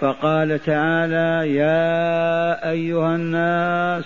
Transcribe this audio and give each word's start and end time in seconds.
فقال 0.00 0.64
تعالى 0.64 1.54
يا 1.54 2.70
أيها 2.70 3.14
الناس 3.14 4.04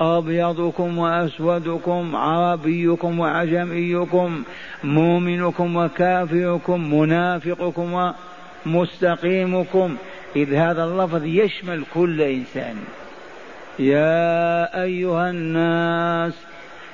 أبيضكم 0.00 0.98
وأسودكم 0.98 2.16
عربيكم 2.16 3.20
وعجميكم 3.20 4.42
مؤمنكم 4.84 5.76
وكافركم 5.76 6.94
منافقكم 6.94 8.12
ومستقيمكم. 8.66 9.96
إذ 10.36 10.54
هذا 10.54 10.84
اللفظ 10.84 11.24
يشمل 11.24 11.84
كل 11.94 12.22
إنسان. 12.22 12.76
يا 13.78 14.82
أيها 14.82 15.30
الناس 15.30 16.34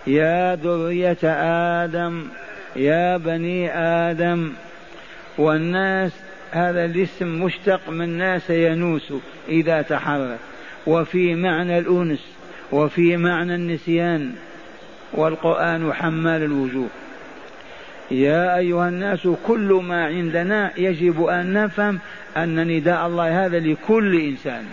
يا 0.06 0.56
ذرية 0.56 1.24
آدم 1.84 2.26
يا 2.76 3.16
بني 3.16 3.78
آدم 3.78 4.52
والناس 5.38 6.12
هذا 6.54 6.84
الاسم 6.84 7.42
مشتق 7.44 7.88
من 7.88 8.08
ناس 8.08 8.50
ينوس 8.50 9.12
إذا 9.48 9.82
تحرك. 9.82 10.38
وفي 10.86 11.34
معنى 11.34 11.78
الأنس 11.78 12.20
وفي 12.72 13.16
معنى 13.16 13.54
النسيان 13.54 14.34
والقرآن 15.12 15.92
حمال 15.92 16.42
الوجوه. 16.42 16.88
يا 18.10 18.56
أيها 18.56 18.88
الناس 18.88 19.28
كل 19.46 19.82
ما 19.84 20.04
عندنا 20.06 20.72
يجب 20.76 21.24
أن 21.24 21.52
نفهم 21.52 21.98
أن 22.36 22.66
نداء 22.66 23.06
الله 23.06 23.46
هذا 23.46 23.58
لكل 23.58 24.20
إنسان. 24.20 24.64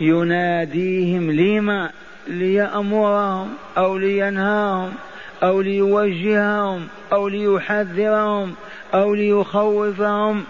يناديهم 0.00 1.30
لما؟ 1.30 1.90
ليأمرهم 2.28 3.48
أو 3.76 3.98
لينهاهم. 3.98 4.92
أو 5.42 5.60
ليوجههم 5.60 6.88
أو 7.12 7.28
ليحذرهم 7.28 8.54
أو 8.94 9.14
ليخوفهم 9.14 10.44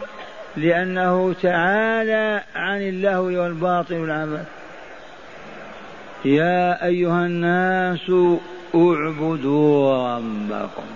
لأنه 0.57 1.35
تعالى 1.43 2.43
عن 2.55 2.83
اللهو 2.83 3.25
والباطل 3.25 3.95
والعبث 3.95 4.47
يا 6.25 6.87
أيها 6.87 7.27
الناس 7.27 8.11
اعبدوا 8.75 10.17
ربكم. 10.17 10.87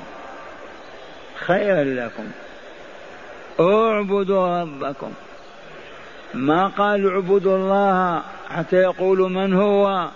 خيرا 1.47 1.85
لكم. 1.85 2.25
اعبدوا 3.61 4.61
ربكم. 4.61 5.13
ما 6.35 6.67
قال 6.67 7.09
اعبدوا 7.09 7.57
الله 7.57 8.23
حتى 8.49 8.77
يقولوا 8.77 9.29
من 9.29 9.55
هو؟ 9.55 10.09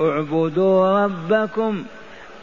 اعبدوا 0.00 1.04
ربكم. 1.04 1.84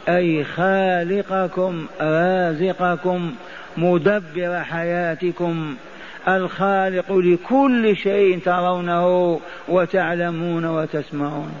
أي 0.08 0.44
خالقكم 0.44 1.86
رازقكم 2.00 3.34
مدبر 3.76 4.60
حياتكم 4.60 5.76
الخالق 6.28 7.12
لكل 7.12 7.96
شيء 7.96 8.38
ترونه 8.38 9.40
وتعلمون 9.68 10.64
وتسمعون. 10.64 11.54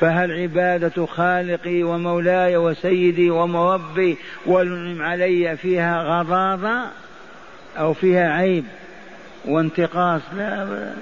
فهل 0.00 0.32
عبادة 0.42 1.06
خالقي 1.06 1.82
ومولاي 1.82 2.56
وسيدي 2.56 3.30
ومربي 3.30 4.18
والمنعم 4.46 5.06
علي 5.06 5.56
فيها 5.56 6.02
غضاضة 6.02 6.80
أو 7.78 7.92
فيها 7.92 8.32
عيب 8.32 8.64
وانتقاص؟ 9.44 10.20
لا 10.36 10.92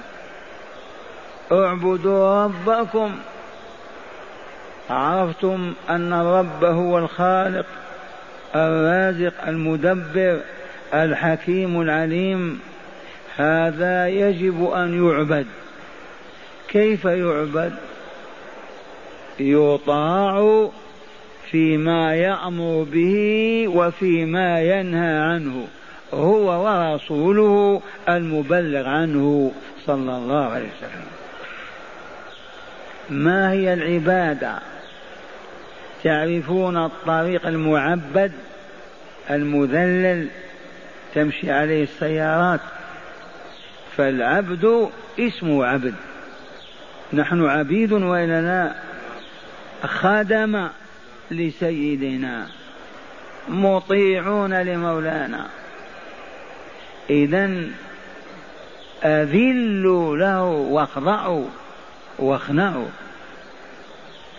أعبدوا 1.52 2.44
ربكم. 2.44 3.14
عرفتم 4.90 5.74
أن 5.90 6.12
الرب 6.12 6.64
هو 6.64 6.98
الخالق 6.98 7.66
الرازق 8.54 9.48
المدبر 9.48 10.40
الحكيم 10.94 11.80
العليم. 11.80 12.60
هذا 13.36 14.08
يجب 14.08 14.70
أن 14.70 15.06
يعبد. 15.06 15.46
كيف 16.68 17.04
يعبد؟ 17.04 17.72
يطاع 19.40 20.68
فيما 21.50 22.14
يأمر 22.14 22.86
به 22.92 23.64
وفيما 23.68 24.60
ينهى 24.62 25.18
عنه 25.18 25.66
هو 26.14 26.64
ورسوله 26.64 27.82
المبلغ 28.08 28.88
عنه 28.88 29.52
صلى 29.86 30.16
الله 30.16 30.44
عليه 30.44 30.68
وسلم. 30.78 31.04
ما 33.10 33.52
هي 33.52 33.74
العبادة؟ 33.74 34.73
تعرفون 36.04 36.76
الطريق 36.76 37.46
المعبد 37.46 38.32
المذلل 39.30 40.28
تمشي 41.14 41.52
عليه 41.52 41.82
السيارات 41.82 42.60
فالعبد 43.96 44.90
اسمه 45.18 45.66
عبد. 45.66 45.94
نحن 47.12 47.44
عبيد 47.44 47.92
والا 47.92 48.40
لا 48.40 48.72
خدم 49.88 50.68
لسيدنا 51.30 52.46
مطيعون 53.48 54.54
لمولانا. 54.54 55.46
اذا 57.10 57.62
أذلوا 59.04 60.16
له 60.16 60.44
واخضعوا 60.44 61.46
واخنعوا. 62.18 62.88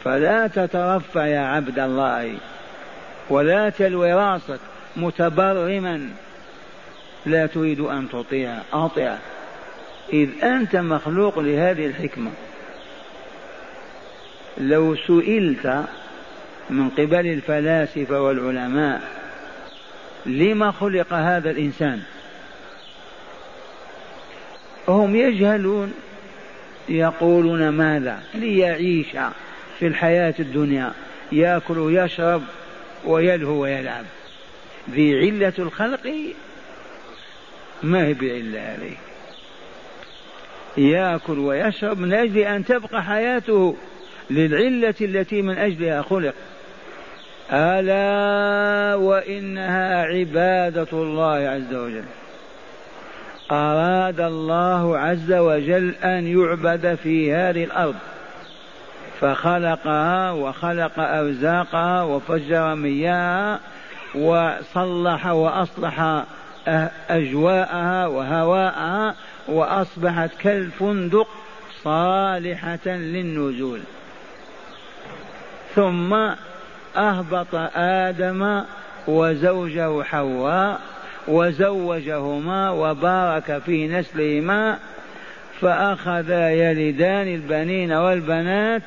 فلا 0.05 0.47
تترفع 0.47 1.25
يا 1.25 1.39
عبد 1.39 1.79
الله 1.79 2.37
ولا 3.29 3.69
تلوي 3.69 4.13
راسك 4.13 4.59
متبرما 4.95 6.09
لا 7.25 7.45
تريد 7.45 7.79
أن 7.79 8.09
تطيع 8.09 8.57
أطع 8.73 9.17
إذ 10.13 10.29
أنت 10.43 10.75
مخلوق 10.75 11.39
لهذه 11.39 11.85
الحكمة. 11.85 12.31
لو 14.57 14.95
سئلت 14.95 15.83
من 16.69 16.89
قبل 16.89 17.27
الفلاسفة 17.27 18.21
والعلماء 18.21 19.01
لما 20.25 20.71
خلق 20.71 21.13
هذا 21.13 21.51
الإنسان 21.51 22.01
هم 24.87 25.15
يجهلون 25.15 25.93
يقولون 26.89 27.69
ماذا؟ 27.69 28.19
ليعيش. 28.33 29.07
في 29.79 29.87
الحياة 29.87 30.33
الدنيا 30.39 30.91
يأكل 31.31 31.77
ويشرب 31.77 32.41
ويلهو 33.05 33.61
ويلعب. 33.61 34.05
ذي 34.91 35.19
علة 35.19 35.53
الخلق 35.59 36.13
ما 37.83 38.05
هي 38.05 38.13
بعلة 38.13 38.59
عليه 38.59 38.95
يأكل 40.77 41.39
ويشرب 41.39 41.99
من 41.99 42.13
أجل 42.13 42.37
أن 42.37 42.65
تبقى 42.65 43.03
حياته 43.03 43.75
للعلة 44.29 44.95
التي 45.01 45.41
من 45.41 45.57
أجلها 45.57 46.01
خلق. 46.01 46.33
ألا 47.51 48.95
وإنها 48.95 50.03
عبادة 50.03 50.87
الله 50.93 51.49
عز 51.49 51.73
وجل. 51.73 52.03
أراد 53.51 54.19
الله 54.19 54.97
عز 54.97 55.33
وجل 55.33 55.95
أن 56.03 56.27
يعبد 56.27 56.97
في 57.03 57.33
هذه 57.33 57.63
الأرض. 57.63 57.95
فخلقها 59.21 60.31
وخلق 60.31 60.99
أرزاقها 60.99 62.03
وفجر 62.03 62.75
مياهها 62.75 63.59
وصلح 64.15 65.27
وأصلح 65.27 66.23
أجواءها 67.09 68.07
وهواءها 68.07 69.15
وأصبحت 69.47 70.29
كالفندق 70.39 71.27
صالحة 71.83 72.87
للنزول. 72.87 73.79
ثم 75.75 76.13
أهبط 76.97 77.55
آدم 77.75 78.63
وزوجه 79.07 80.03
حواء 80.03 80.79
وزوجهما 81.27 82.69
وبارك 82.69 83.61
في 83.65 83.87
نسلهما 83.87 84.79
فأخذا 85.61 86.49
يلدان 86.51 87.27
البنين 87.27 87.91
والبنات 87.91 88.81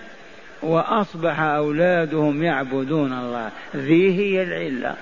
وأصبح 0.62 1.40
أولادهم 1.40 2.42
يعبدون 2.42 3.12
الله. 3.12 3.50
ذي 3.76 4.18
هي 4.18 4.42
العلة. 4.42 4.96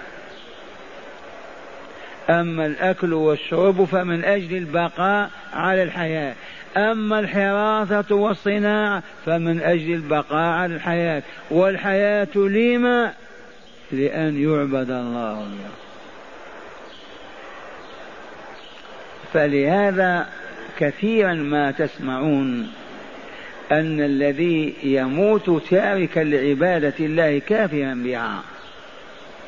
أما 2.31 2.67
الأكل 2.67 3.13
والشرب 3.13 3.85
فمن 3.85 4.25
أجل 4.25 4.57
البقاء 4.57 5.31
على 5.55 5.83
الحياة. 5.83 6.35
أما 6.77 7.19
الحراثة 7.19 8.15
والصناعة 8.15 9.03
فمن 9.27 9.61
أجل 9.63 9.95
البقاء 9.95 10.53
على 10.53 10.75
الحياة. 10.75 11.23
والحياة 11.51 12.37
لما؟ 12.37 13.13
لأن 13.93 14.43
يعبد 14.43 14.91
الله. 14.91 15.47
فلهذا 19.33 20.27
كثيرا 20.79 21.35
ما 21.35 21.71
تسمعون 21.71 22.73
أن 23.73 24.01
الذي 24.01 24.75
يموت 24.83 25.63
تاركا 25.71 26.21
لعبادة 26.21 26.95
الله 27.01 27.39
كافرا 27.39 27.95
بها 27.95 28.43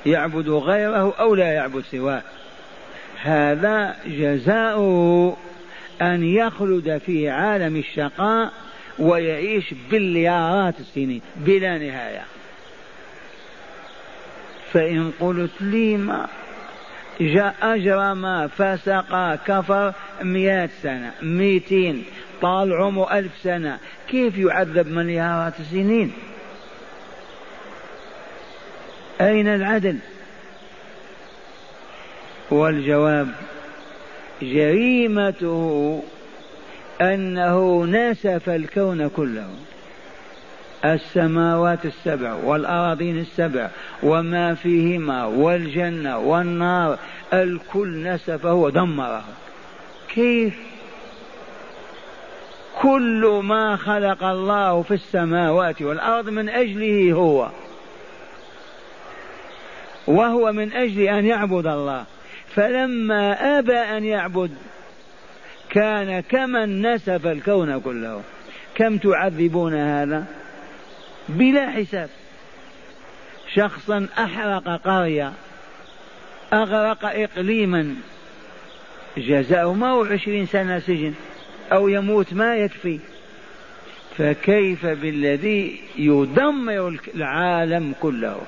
يعبد 0.06 0.48
غيره 0.48 1.14
أو 1.20 1.34
لا 1.34 1.52
يعبد 1.52 1.84
سواه. 1.90 2.22
هذا 3.22 3.96
جزاؤه 4.06 5.36
أن 6.02 6.24
يخلد 6.24 6.98
في 7.06 7.30
عالم 7.30 7.76
الشقاء 7.76 8.52
ويعيش 8.98 9.74
بليارات 9.90 10.80
السنين 10.80 11.20
بلا 11.36 11.78
نهاية. 11.78 12.24
فإن 14.72 15.12
قلت 15.20 15.50
لي 15.60 15.96
ما 15.96 16.28
جاء 17.20 17.54
أجرم 17.62 18.48
فسق 18.48 19.34
كفر 19.34 19.92
مئات 20.22 20.70
سنة 20.82 21.12
مئتين 21.22 22.04
طال 22.42 22.72
عمره 22.72 23.18
ألف 23.18 23.32
سنة 23.42 23.78
كيف 24.08 24.38
يعذب 24.38 24.88
مليارات 24.88 25.60
السنين؟ 25.60 26.12
أين 29.20 29.48
العدل؟ 29.48 29.98
والجواب 32.50 33.28
جريمته 34.42 36.02
أنه 37.00 37.84
نسف 37.84 38.48
الكون 38.48 39.08
كله. 39.08 39.48
السماوات 40.84 41.86
السبع 41.86 42.34
والأراضين 42.34 43.18
السبع 43.18 43.70
وما 44.02 44.54
فيهما 44.54 45.24
والجنة 45.24 46.18
والنار 46.18 46.98
الكل 47.32 48.02
نسفه 48.02 48.54
ودمره. 48.54 49.24
كيف 50.14 50.54
كل 52.82 53.40
ما 53.44 53.76
خلق 53.76 54.24
الله 54.24 54.82
في 54.82 54.94
السماوات 54.94 55.82
والأرض 55.82 56.28
من 56.28 56.48
أجله 56.48 57.12
هو. 57.12 57.50
وهو 60.06 60.52
من 60.52 60.72
أجل 60.72 61.02
أن 61.02 61.26
يعبد 61.26 61.66
الله. 61.66 62.04
فلما 62.54 63.58
أبى 63.58 63.76
أن 63.76 64.04
يعبد 64.04 64.50
كان 65.70 66.20
كمن 66.20 66.94
نسف 66.94 67.26
الكون 67.26 67.80
كله. 67.80 68.22
كم 68.74 68.96
تعذبون 68.96 69.74
هذا؟ 69.74 70.24
بلا 71.28 71.70
حساب. 71.70 72.08
شخصا 73.54 74.08
أحرق 74.18 74.80
قرية 74.84 75.32
أغرق 76.52 77.04
إقليما. 77.04 77.94
جزاؤه 79.16 79.74
ما 79.74 79.90
هو 79.90 80.04
عشرين 80.04 80.46
سنة 80.46 80.78
سجن. 80.78 81.14
أو 81.72 81.88
يموت 81.88 82.34
ما 82.34 82.56
يكفي. 82.56 82.98
فكيف 84.18 84.86
بالذي 84.86 85.80
يدمر 85.96 86.98
العالم 87.14 87.94
كله؟ 88.00 88.40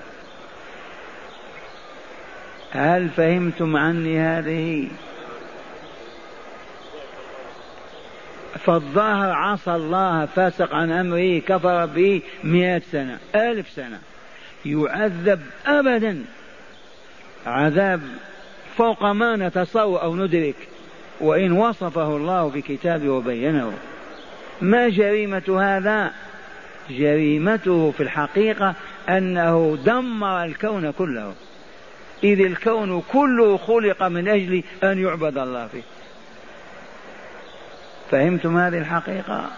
هل 2.71 3.09
فهمتم 3.09 3.77
عني 3.77 4.19
هذه؟ 4.19 4.89
فالظاهر 8.67 9.33
عصى 9.33 9.71
الله 9.71 10.27
فاسق 10.27 10.75
عن 10.75 10.93
أمره 10.93 11.39
كفر 11.39 11.87
به 11.87 12.23
مئة 12.45 12.83
سنة 12.93 13.19
ألف 13.35 13.71
سنة. 13.71 14.01
يعذب 14.65 15.41
أبدا. 15.67 16.25
عذاب 17.47 18.01
فوق 18.77 19.05
ما 19.05 19.37
نتصور 19.37 20.03
أو 20.03 20.17
ندرك. 20.17 20.70
وإن 21.21 21.53
وصفه 21.53 22.17
الله 22.17 22.51
في 22.51 22.63
كتابه 22.63 23.11
وبينه. 23.11 23.73
ما 24.61 24.89
جريمة 24.89 25.61
هذا؟ 25.61 26.11
جريمته 26.91 27.91
في 27.91 28.03
الحقيقة 28.03 28.75
أنه 29.09 29.79
دمر 29.85 30.45
الكون 30.45 30.91
كله. 30.91 31.35
إذ 32.25 32.41
الكون 32.41 33.03
كله 33.13 33.57
خلق 33.57 34.03
من 34.03 34.29
أجل 34.29 34.63
أن 34.85 34.99
يعبد 34.99 35.39
الله 35.39 35.67
فيه. 35.67 35.83
فهمتم 38.11 38.57
هذه 38.57 38.79
الحقيقة؟ 38.79 39.51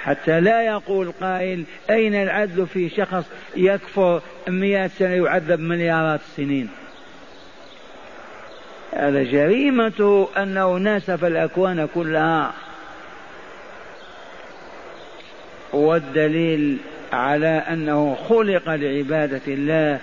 حتى 0.00 0.40
لا 0.40 0.62
يقول 0.62 1.12
قائل 1.20 1.64
أين 1.90 2.14
العدل 2.14 2.66
في 2.66 2.88
شخص 2.88 3.24
يكفر 3.56 4.22
مئة 4.48 4.86
سنة 4.86 5.14
يعذب 5.14 5.60
مليارات 5.60 6.20
السنين. 6.20 6.68
هذا 8.94 9.22
جريمته 9.22 10.28
أنه 10.36 10.76
ناسف 10.76 11.24
الأكوان 11.24 11.88
كلها. 11.94 12.52
والدليل 15.72 16.78
على 17.12 17.62
أنه 17.68 18.16
خلق 18.28 18.68
لعبادة 18.68 19.40
الله 19.48 20.00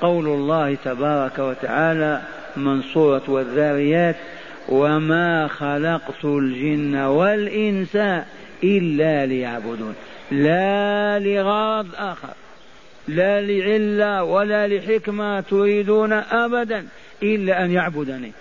قول 0.00 0.26
الله 0.26 0.76
تبارك 0.84 1.38
وتعالى 1.38 2.20
من 2.56 2.82
سورة 2.82 3.22
والذاريات 3.28 4.16
وما 4.68 5.48
خلقت 5.48 6.24
الجن 6.24 6.96
والإنس 6.96 7.96
إلا 8.64 9.26
ليعبدون 9.26 9.94
لا 10.30 11.18
لغرض 11.18 11.86
آخر 11.98 12.28
لا 13.08 13.40
لعلة 13.40 14.22
ولا 14.22 14.68
لحكمة 14.68 15.40
تريدون 15.40 16.12
أبدا. 16.12 16.86
إلا 17.22 17.64
أن 17.64 17.70
يعبدني. 17.70 18.32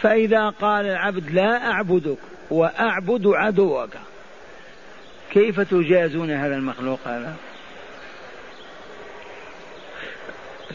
فإذا 0.00 0.48
قال 0.48 0.86
العبد 0.86 1.30
لا 1.30 1.70
أعبدك 1.70 2.18
وأعبد 2.50 3.26
عدوك 3.26 3.90
كيف 5.30 5.60
تجازون 5.60 6.30
هذا 6.30 6.56
المخلوق 6.56 6.98
هذا؟ 7.06 7.36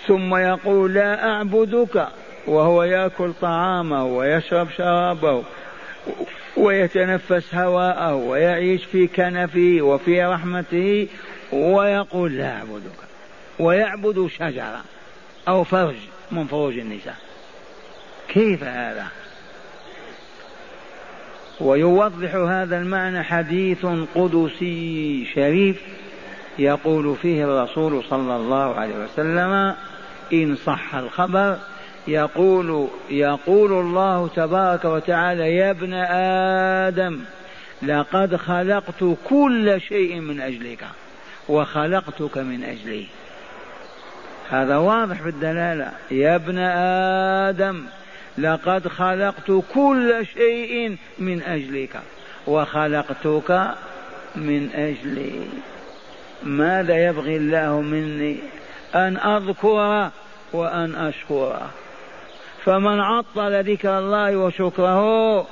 ثم 0.08 0.36
يقول 0.36 0.94
لا 0.94 1.30
أعبدك 1.30 2.08
وهو 2.48 2.84
يأكل 2.84 3.34
طعامه 3.42 4.06
ويشرب 4.06 4.68
شرابه 4.78 5.44
ويتنفس 6.58 7.56
هواءه 7.56 8.16
ويعيش 8.16 8.86
في 8.86 9.08
كنفه 9.08 9.78
وفي 9.82 10.24
رحمته 10.24 11.08
ويقول 11.52 12.38
لا 12.38 12.58
أعبدك 12.58 13.00
ويعبد 13.60 14.28
شجرة. 14.28 14.84
أو 15.50 15.64
فرج 15.64 15.96
من 16.32 16.48
فروج 16.48 16.78
النساء. 16.78 17.16
كيف 18.28 18.64
هذا؟ 18.64 19.08
ويوضح 21.60 22.36
هذا 22.36 22.78
المعنى 22.78 23.24
حديث 23.24 23.86
قدسي 24.16 25.26
شريف 25.36 25.82
يقول 26.60 27.16
فيه 27.22 27.44
الرسول 27.44 28.04
صلى 28.10 28.36
الله 28.36 28.76
عليه 28.76 28.96
وسلم 28.96 29.76
إن 30.34 30.56
صح 30.66 30.96
الخبر 30.96 31.58
يقول 32.08 32.88
يقول 33.10 33.72
الله 33.72 34.28
تبارك 34.28 34.86
وتعالى 34.86 35.56
يا 35.56 35.72
ابن 35.72 35.94
آدم 36.84 37.20
لقد 37.82 38.36
خلقت 38.36 39.18
كل 39.30 39.82
شيء 39.82 40.20
من 40.20 40.42
أجلك 40.42 40.86
وخلقتك 41.50 42.38
من 42.38 42.64
أجلي. 42.64 43.06
هذا 44.50 44.78
واضح 44.78 45.22
في 45.22 45.30
الدلالة 45.30 45.92
يا 46.12 46.36
ابن 46.36 46.58
آدم 47.48 47.84
لقد 48.38 48.88
خلقت 48.88 49.52
كل 49.74 50.26
شيء 50.34 50.98
من 51.20 51.42
أجلك 51.42 52.00
وخلقتك 52.48 53.76
من 54.36 54.70
أجلي. 54.74 55.48
ماذا 56.44 57.06
يبغي 57.08 57.38
الله 57.38 57.82
مني؟ 57.82 58.38
أن 58.96 59.18
أذكر 59.18 60.10
وأن 60.54 60.96
أشكر. 60.96 61.62
فمن 62.66 63.00
عطل 63.00 63.64
ذكر 63.72 64.00
الله 64.00 64.38
وشكره 64.38 65.48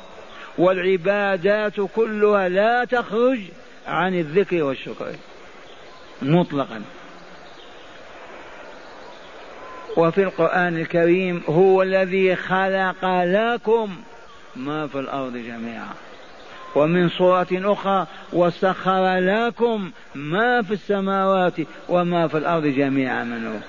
والعبادات 0.57 1.81
كلها 1.95 2.49
لا 2.49 2.85
تخرج 2.85 3.39
عن 3.87 4.19
الذكر 4.19 4.63
والشكر. 4.63 5.15
مطلقا. 6.21 6.81
وفي 9.97 10.23
القرآن 10.23 10.77
الكريم 10.77 11.41
هو 11.49 11.81
الذي 11.81 12.35
خلق 12.35 13.05
لكم 13.23 13.95
ما 14.55 14.87
في 14.87 14.99
الأرض 14.99 15.37
جميعا. 15.37 15.93
ومن 16.75 17.09
صورة 17.09 17.47
أخرى 17.51 18.07
وسخر 18.33 19.17
لكم 19.17 19.91
ما 20.15 20.61
في 20.61 20.73
السماوات 20.73 21.53
وما 21.89 22.27
في 22.27 22.37
الأرض 22.37 22.65
جميعا 22.65 23.23
منه. 23.23 23.61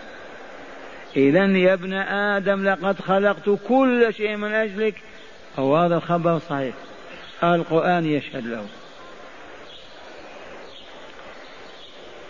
إذا 1.16 1.44
يا 1.44 1.72
ابن 1.72 1.92
آدم 1.92 2.68
لقد 2.68 3.00
خلقت 3.00 3.50
كل 3.68 4.14
شيء 4.16 4.36
من 4.36 4.52
أجلك. 4.52 4.94
هو 5.58 5.76
هذا 5.76 5.96
الخبر 5.96 6.38
صحيح. 6.38 6.74
القرآن 7.44 8.04
يشهد 8.04 8.46
له. 8.46 8.66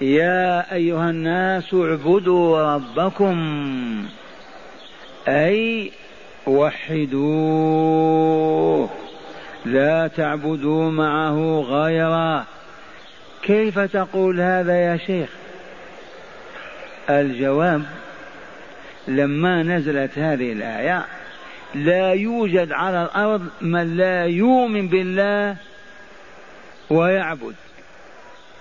يا 0.00 0.74
أيها 0.74 1.10
الناس 1.10 1.74
اعبدوا 1.74 2.74
ربكم 2.74 3.38
أي 5.28 5.92
وحدوه 6.46 7.98
لا 9.64 10.06
تعبدوا 10.06 10.90
معه 10.90 11.64
غيره. 11.68 12.46
كيف 13.42 13.78
تقول 13.78 14.40
هذا 14.40 14.80
يا 14.80 14.96
شيخ؟ 14.96 15.28
الجواب 17.10 17.82
لما 19.08 19.62
نزلت 19.62 20.18
هذه 20.18 20.52
الآية 20.52 21.04
لا 21.74 22.12
يوجد 22.12 22.72
على 22.72 23.02
الأرض 23.02 23.46
من 23.60 23.96
لا 23.96 24.26
يؤمن 24.26 24.88
بالله 24.88 25.56
ويعبد. 26.90 27.54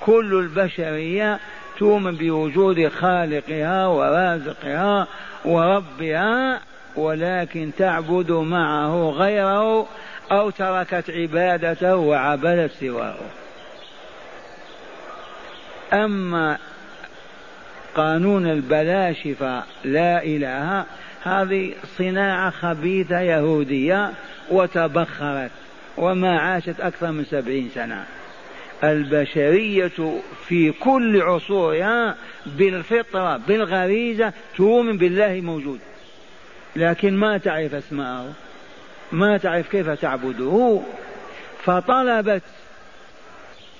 كل 0.01 0.33
البشرية 0.33 1.39
تؤمن 1.79 2.15
بوجود 2.15 2.87
خالقها 2.87 3.87
ورازقها 3.87 5.07
وربها 5.45 6.61
ولكن 6.95 7.71
تعبد 7.77 8.31
معه 8.31 9.09
غيره 9.09 9.87
أو 10.31 10.49
تركت 10.49 11.09
عبادته 11.09 11.95
وعبدت 11.95 12.71
سواه. 12.71 13.15
أما 15.93 16.57
قانون 17.95 18.47
البلاشفة 18.47 19.63
لا 19.83 20.23
إله 20.23 20.85
هذه 21.23 21.73
صناعة 21.97 22.49
خبيثة 22.49 23.19
يهودية 23.19 24.11
وتبخرت 24.49 25.51
وما 25.97 26.39
عاشت 26.39 26.79
أكثر 26.79 27.11
من 27.11 27.25
سبعين 27.25 27.69
سنة. 27.75 28.05
البشرية 28.83 30.21
في 30.47 30.71
كل 30.71 31.21
عصورها 31.21 32.15
بالفطرة 32.45 33.37
بالغريزة 33.37 34.33
تؤمن 34.57 34.97
بالله 34.97 35.41
موجود. 35.41 35.79
لكن 36.75 37.17
ما 37.17 37.37
تعرف 37.37 37.73
أسماءه 37.73 38.33
ما 39.11 39.37
تعرف 39.37 39.69
كيف 39.69 39.89
تعبده. 39.89 40.81
فطلبت 41.63 42.43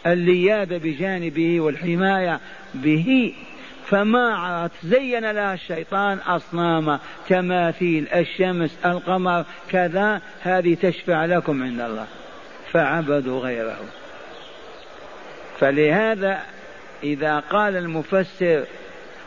اللياذ 0.05 0.79
بجانبه 0.79 1.59
والحماية 1.59 2.39
به 2.73 3.33
فما 3.85 4.35
عرفت 4.35 4.85
زين 4.85 5.31
لها 5.31 5.53
الشيطان 5.53 6.17
أصنام 6.17 6.99
تماثيل 7.29 8.07
الشمس 8.07 8.77
القمر 8.85 9.45
كذا 9.69 10.21
هذه 10.41 10.77
تشفع 10.81 11.25
لكم 11.25 11.63
عند 11.63 11.81
الله. 11.81 12.07
فعبدوا 12.71 13.39
غيره. 13.39 13.79
فلهذا 15.59 16.39
إذا 17.03 17.39
قال 17.39 17.77
المفسر 17.77 18.63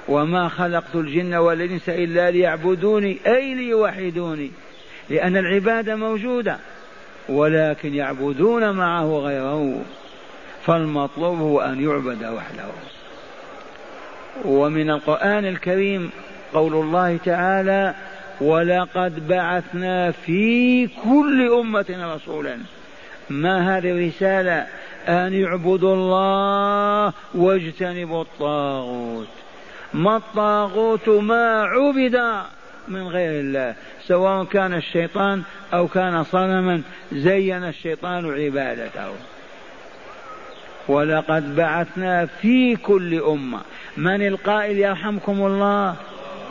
وما 0.09 0.49
خلقت 0.49 0.95
الجن 0.95 1.35
والإنس 1.35 1.89
إلا 1.89 2.31
ليعبدوني 2.31 3.19
أي 3.27 3.55
ليوحدوني؟ 3.55 4.51
لأن 5.11 5.37
العبادة 5.37 5.97
موجودة 5.97 6.59
ولكن 7.29 7.95
يعبدون 7.95 8.71
معه 8.71 9.19
غيره 9.19 9.83
فالمطلوب 10.67 11.39
هو 11.39 11.61
أن 11.61 11.83
يعبد 11.83 12.25
وحده. 12.25 12.69
ومن 14.45 14.91
القرآن 14.91 15.45
الكريم 15.45 16.11
قول 16.55 16.75
الله 16.75 17.19
تعالى 17.25 17.95
ولقد 18.41 19.29
بعثنا 19.29 20.11
في 20.11 20.87
كل 20.87 21.53
أمة 21.53 22.15
رسولا. 22.15 22.59
ما 23.31 23.79
هذه 23.79 23.91
الرسالة؟ 23.91 24.67
أن 25.09 25.33
يعبدوا 25.35 25.95
الله 25.95 27.13
واجتنبوا 27.35 28.23
الطاغوت. 28.23 29.29
ما 29.95 30.17
الطاغوت 30.17 31.09
ما 31.09 31.63
عبد 31.63 32.43
من 32.89 33.09
غير 33.09 33.41
الله 33.41 33.75
سواء 34.07 34.45
كان 34.45 34.75
الشيطان 34.75 35.43
أو 35.75 35.89
كان 35.89 36.25
صنما 36.25 36.83
زين 37.13 37.65
الشيطان 37.65 38.45
عبادته. 38.45 39.15
ولقد 40.89 41.57
بعثنا 41.57 42.27
في 42.27 42.77
كل 42.77 43.15
أمة. 43.23 43.61
من 43.97 44.27
القائل 44.27 44.79
يرحمكم 44.79 45.47
الله؟ 45.47 45.97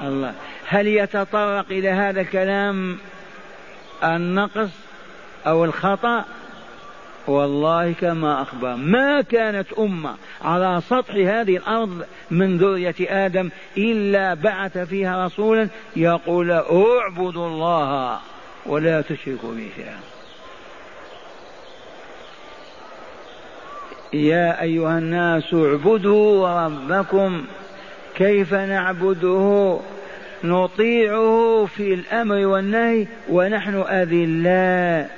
الله. 0.04 0.34
هل 0.68 0.88
يتطرق 0.88 1.66
إلى 1.72 1.90
هذا 1.90 2.22
الكلام 2.22 2.98
النقص 4.04 4.70
أو 5.48 5.66
الخطأ؟ 5.66 6.26
والله 7.30 7.92
كما 7.92 8.42
أخبر. 8.42 8.76
ما 8.76 9.22
كانت 9.22 9.74
أمة 9.74 10.16
على 10.42 10.82
سطح 10.90 11.16
هذه 11.16 11.58
الأرض 11.58 12.06
من 12.32 12.58
ذرية 12.58 12.96
آدم 13.00 13.50
إلا 13.78 14.34
بعث 14.34 14.78
فيها 14.78 15.26
رسولا 15.26 15.68
يقول 15.96 16.52
اعبدوا 16.52 17.48
الله 17.48 18.20
ولا 18.66 19.02
تشركوا 19.02 19.52
به 19.52 19.70
شيئا. 19.76 20.00
يا 24.14 24.62
أيها 24.62 24.98
الناس 24.98 25.54
اعبدوا 25.54 26.66
ربكم 26.66 27.46
كيف 28.16 28.54
نعبده؟ 28.54 29.80
نطيعه 30.44 31.66
في 31.76 31.94
الأمر 31.94 32.46
والنهي 32.46 33.08
ونحن 33.30 33.76
أذلاء 33.76 35.10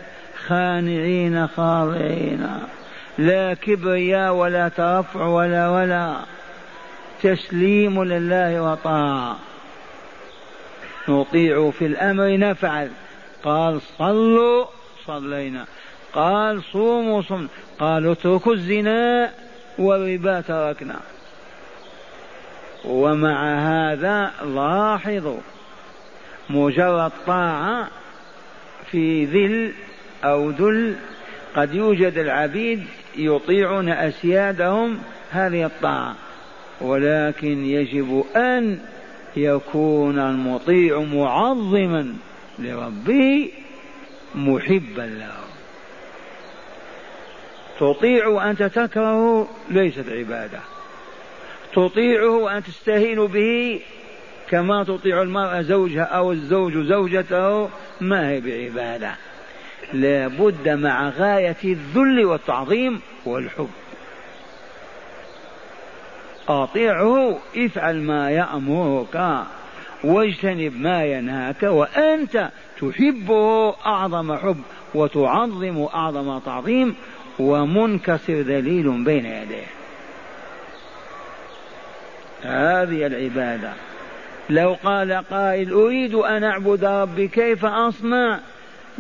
خانعين 0.48 1.48
خاضعين. 1.48 2.48
لا 3.18 3.54
كبرياء 3.54 4.34
ولا 4.34 4.70
ترفع 4.70 5.26
ولا 5.26 5.70
ولا. 5.70 6.16
تسليم 7.24 8.04
لله 8.04 8.72
وطاعة. 8.72 9.40
نطيع 11.10 11.72
في 11.72 11.86
الأمر 11.86 12.38
نفعل. 12.38 12.90
قال 13.44 13.82
صلوا 13.98 14.66
صلينا. 15.08 15.66
قال 16.14 16.64
صوموا 16.64 17.22
صمنا 17.22 17.48
قالوا 17.80 18.14
اتركوا 18.14 18.54
الزنا 18.54 19.32
والربا 19.80 20.42
تركنا. 20.42 21.00
ومع 22.86 23.60
هذا 23.60 24.32
لاحظوا 24.44 25.40
مجرد 26.50 27.12
طاعة 27.28 27.88
في 28.92 29.26
ذل 29.26 29.74
أو 30.24 30.50
ذل 30.50 30.96
قد 31.56 31.74
يوجد 31.74 32.18
العبيد 32.18 32.84
يطيعون 33.16 33.90
أسيادهم 33.90 35.00
هذه 35.32 35.66
الطاعة 35.66 36.16
ولكن 36.82 37.66
يجب 37.66 38.24
أن 38.36 38.80
يكون 39.36 40.20
المطيع 40.20 41.00
معظما 41.00 42.14
لربه 42.60 43.52
محبا 44.36 45.02
له. 45.02 45.42
تطيع 47.80 48.28
وأنت 48.28 48.64
تكره 48.64 49.48
ليست 49.70 50.10
عبادة. 50.10 50.60
تطيعه 51.74 52.30
وأن 52.30 52.64
تستهين 52.64 53.26
به 53.26 53.82
كما 54.50 54.84
تطيع 54.84 55.22
المرأة 55.22 55.62
زوجها 55.62 56.04
أو 56.04 56.32
الزوج 56.32 56.78
زوجته 56.78 57.70
ما 58.02 58.30
هي 58.30 58.42
بعبادة. 58.42 59.16
لا 59.94 60.28
بد 60.28 60.70
مع 60.70 61.10
غاية 61.10 61.58
الذل 61.64 62.26
والتعظيم 62.26 63.02
والحب. 63.26 63.70
أطيعه 66.50 67.38
افعل 67.58 67.96
ما 68.02 68.32
يأمرك. 68.32 69.46
واجتنب 70.04 70.82
ما 70.82 71.06
ينهاك 71.06 71.64
وأنت 71.64 72.50
تحبه 72.82 73.76
أعظم 73.86 74.38
حب 74.38 74.62
وتعظم 74.94 75.88
أعظم 75.94 76.40
تعظيم 76.40 76.96
ومنكسر 77.40 78.34
ذليل 78.34 79.04
بين 79.04 79.26
يديه. 79.26 79.68
هذه 82.44 83.06
العبادة. 83.08 83.74
لو 84.50 84.78
قال 84.84 85.24
قائل 85.32 85.74
أريد 85.74 86.16
أن 86.16 86.44
أعبد 86.44 86.86
ربي 86.86 87.28
كيف 87.28 87.66
أصنع؟ 87.66 88.40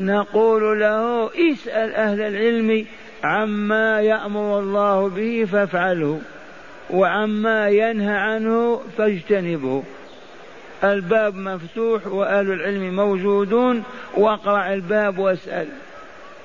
نقول 0.01 0.79
له 0.79 1.29
اسأل 1.51 1.95
أهل 1.95 2.21
العلم 2.21 2.85
عما 3.23 4.01
يأمر 4.01 4.59
الله 4.59 5.09
به 5.09 5.47
فافعله 5.51 6.21
وعما 6.89 7.69
ينهى 7.69 8.15
عنه 8.15 8.81
فاجتنبه. 8.97 9.83
الباب 10.83 11.35
مفتوح 11.35 12.07
وأهل 12.07 12.51
العلم 12.51 12.95
موجودون 12.95 13.83
واقرع 14.17 14.73
الباب 14.73 15.17
واسأل. 15.17 15.67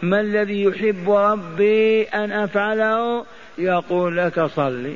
ما 0.03 0.21
الذي 0.21 0.63
يحب 0.63 1.11
ربي 1.11 2.03
أن 2.03 2.33
أفعله؟ 2.33 3.25
يقول 3.59 4.17
لك 4.17 4.41
صلي. 4.45 4.95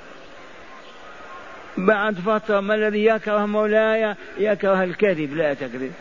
بعد 1.78 2.14
فترة 2.14 2.60
ما 2.60 2.74
الذي 2.74 3.04
يكره 3.04 3.46
مولاي؟ 3.46 4.14
يكره 4.38 4.84
الكذب 4.84 5.36
لا 5.36 5.54
تكذب. 5.54 5.92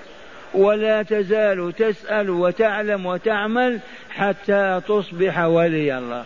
ولا 0.54 1.04
تزال 1.04 1.74
تسأل 1.78 2.30
وتعلم 2.30 3.06
وتعمل 3.06 3.80
حتى 4.10 4.82
تصبح 4.88 5.40
ولي 5.40 5.98
الله. 5.98 6.26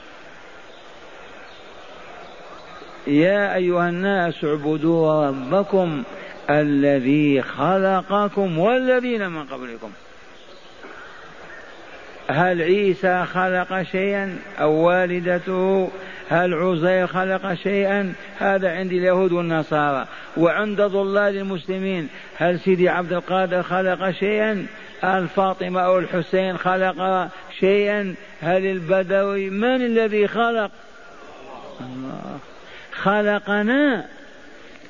يا 3.07 3.55
أيها 3.55 3.89
الناس 3.89 4.43
اعبدوا 4.43 5.27
ربكم 5.27 6.03
الذي 6.49 7.41
خلقكم 7.41 8.59
والذين 8.59 9.29
من 9.29 9.43
قبلكم. 9.43 9.91
هل 12.27 12.61
عيسى 12.61 13.25
خلق 13.25 13.81
شيئا 13.81 14.37
أو 14.59 14.71
والدته 14.71 15.89
هل 16.29 16.53
عزير 16.53 17.07
خلق 17.07 17.53
شيئا؟ 17.53 18.13
هذا 18.39 18.71
عند 18.71 18.91
اليهود 18.91 19.31
والنصارى. 19.31 20.07
وعند 20.37 20.81
ضلال 20.81 21.37
المسلمين 21.37 22.09
هل 22.37 22.59
سيدي 22.59 22.89
عبد 22.89 23.13
القادر 23.13 23.63
خلق 23.63 24.11
شيئا؟ 24.11 24.65
هل 25.01 25.27
فاطمة 25.27 25.81
أو 25.81 25.99
الحسين 25.99 26.57
خلق 26.57 27.29
شيئا؟ 27.59 28.15
هل 28.41 28.65
البدوي 28.65 29.49
من 29.49 29.81
الذي 29.85 30.27
خلق؟ 30.27 30.71
الله. 31.81 32.39
خلقنا. 32.91 34.05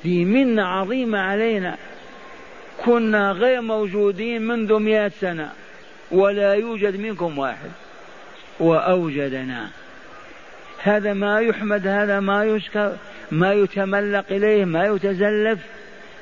في 0.02 0.24
منة 0.24 0.62
عظيمة 0.62 1.18
علينا. 1.18 1.76
كنا 2.84 3.32
غير 3.32 3.60
موجودين 3.60 4.42
منذ 4.42 4.78
مئة 4.78 5.08
سنة. 5.08 5.52
ولا 6.10 6.54
يوجد 6.54 6.96
منكم 6.96 7.38
واحد. 7.38 7.70
وأوجدنا. 8.60 9.68
هذا 10.84 11.12
ما 11.12 11.40
يحمد 11.40 11.86
هذا 11.86 12.20
ما 12.20 12.44
يشكر 12.44 12.92
ما 13.30 13.52
يتملق 13.52 14.24
إليه 14.30 14.64
ما 14.64 14.84
يتزلف 14.84 15.58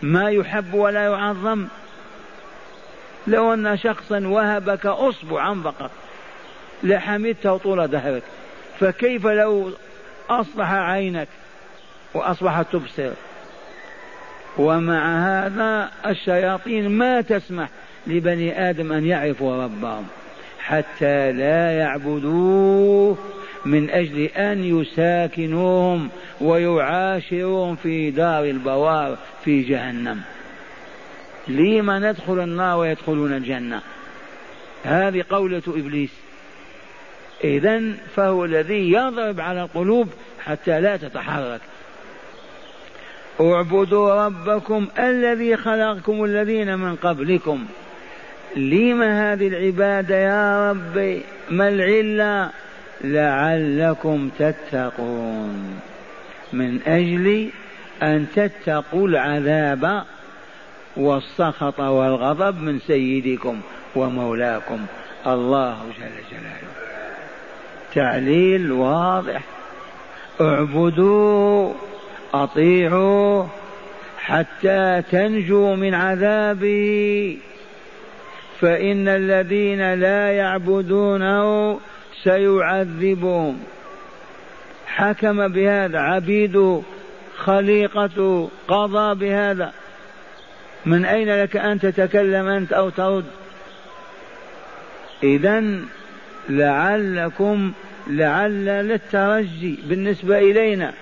ما 0.03 0.31
يحب 0.31 0.75
ولا 0.75 1.03
يعظم. 1.05 1.67
لو 3.27 3.55
أن 3.55 3.77
شخصا 3.77 4.19
وهبك 4.27 4.87
أصبعا 4.87 5.63
فقط 5.65 5.91
لحمدته 6.83 7.57
طول 7.57 7.89
دهرك. 7.89 8.23
فكيف 8.81 9.27
لو 9.27 9.71
أصلح 10.31 10.73
عينك 10.73 11.29
وأصبحت 12.15 12.67
تبصر؟ 12.73 13.11
ومع 14.59 15.27
هذا 15.29 15.91
الشياطين 16.07 16.89
ما 16.89 17.21
تسمح 17.21 17.69
لبني 18.07 18.71
آدم 18.71 18.93
أن 18.93 19.07
يعرفوا 19.07 19.65
ربهم 19.65 20.07
حتى 20.59 21.33
لا 21.33 21.73
يعبدوه 21.79 23.19
من 23.67 23.91
أجل 23.91 24.25
أن 24.25 24.65
يساكنوهم 24.65 26.09
ويعاشروهم 26.41 27.77
في 27.77 28.11
دار 28.11 28.45
البوار 28.45 29.19
في 29.45 29.63
جهنم. 29.63 30.21
لما 31.49 31.99
ندخل 31.99 32.41
النار 32.41 32.79
ويدخلون 32.79 33.33
الجنة؟ 33.33 33.81
هذه 34.85 35.25
قولة 35.31 35.63
إبليس. 35.69 36.11
إذا 37.45 37.83
فهو 38.17 38.45
الذي 38.45 38.93
يضرب 38.93 39.41
على 39.41 39.63
القلوب 39.63 40.09
حتى 40.45 40.81
لا 40.81 40.97
تتحرك. 40.97 41.61
اعبدوا 43.41 44.27
ربكم 44.27 44.89
الذي 44.99 45.57
خلقكم 45.57 46.25
الذين 46.25 46.79
من 46.79 46.97
قبلكم. 46.97 47.67
لم 48.57 49.03
هذه 49.03 49.49
العبادة 49.49 50.17
يا 50.17 50.71
ربي 50.71 51.23
ما 51.51 51.69
العلة؟ 51.69 52.51
لعلكم 53.01 54.31
تتقون. 54.39 55.81
من 56.53 56.81
أجل 56.87 57.49
أن 58.03 58.27
تتقوا 58.35 59.09
العذاب 59.09 60.05
والسخط 60.97 61.81
والغضب 61.81 62.63
من 62.63 62.79
سيدكم 62.79 63.61
ومولاكم 63.97 64.87
الله 65.27 65.77
جل 65.99 66.37
جلاله. 66.37 66.73
تعليل 67.95 68.73
واضح. 68.73 69.43
اعبدوا 70.41 71.73
أطيعوا 72.35 73.45
حتى 74.19 75.03
تنجوا 75.11 75.77
من 75.77 75.95
عذابي. 75.95 77.39
فإن 78.61 79.09
الذين 79.09 79.95
لا 79.95 80.33
يعبدونه 80.33 81.79
سيعذبهم 82.25 83.61
حكم 84.87 85.49
بهذا 85.49 85.99
عبيد 85.99 86.83
خليقة 87.37 88.49
قضى 88.69 89.15
بهذا. 89.15 89.73
من 90.87 91.05
أين 91.05 91.43
لك 91.43 91.57
أن 91.57 91.81
تتكلم 91.81 92.47
أنت 92.47 92.73
أو 92.73 92.89
ترد؟ 92.89 93.25
إذا 95.23 95.65
لعلكم 96.49 97.73
لعل 98.07 98.65
للترجي 98.65 99.79
بالنسبة 99.85 100.39
إلينا. 100.39 100.93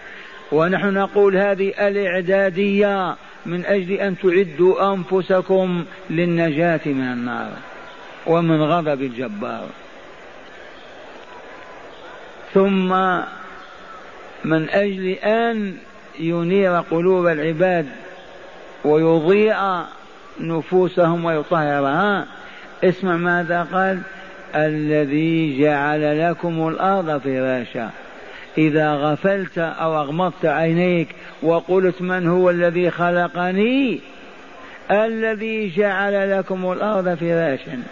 ونحن 0.53 0.95
نقول 0.95 1.37
هذه 1.37 1.89
الإعدادية 1.89 3.17
من 3.47 3.65
أجل 3.65 3.93
أن 3.93 4.19
تعدوا 4.19 4.95
أنفسكم 4.95 5.85
للنجاة 6.11 6.81
من 6.87 7.13
النار 7.13 7.51
ومن 8.27 8.63
غضب 8.63 9.03
الجبار. 9.03 9.67
ثم 12.55 12.89
من 14.45 14.71
أجل 14.71 15.09
أن 15.09 15.77
ينير 16.19 16.81
قلوب 16.81 17.27
العباد 17.27 17.87
ويضيء 18.85 19.57
نفوسهم 20.41 21.25
ويطهرها 21.25 22.27
اسمع 22.85 23.17
ماذا 23.17 23.69
قال؟ 23.73 24.01
الذي 24.55 25.61
جعل 25.61 26.31
لكم 26.31 26.69
الأرض 26.69 27.21
فراشا. 27.21 27.91
إذا 28.59 28.95
غفلت 28.95 29.59
أو 29.59 30.01
أغمضت 30.01 30.45
عينيك 30.45 31.09
وقلت 31.43 32.03
من 32.03 32.29
هو 32.29 32.51
الذي 32.51 32.91
خلقني؟ 32.91 34.01
الذي 34.91 35.73
جعل 35.77 36.39
لكم 36.39 36.73
الأرض 36.73 37.15
فراشا. 37.15 37.83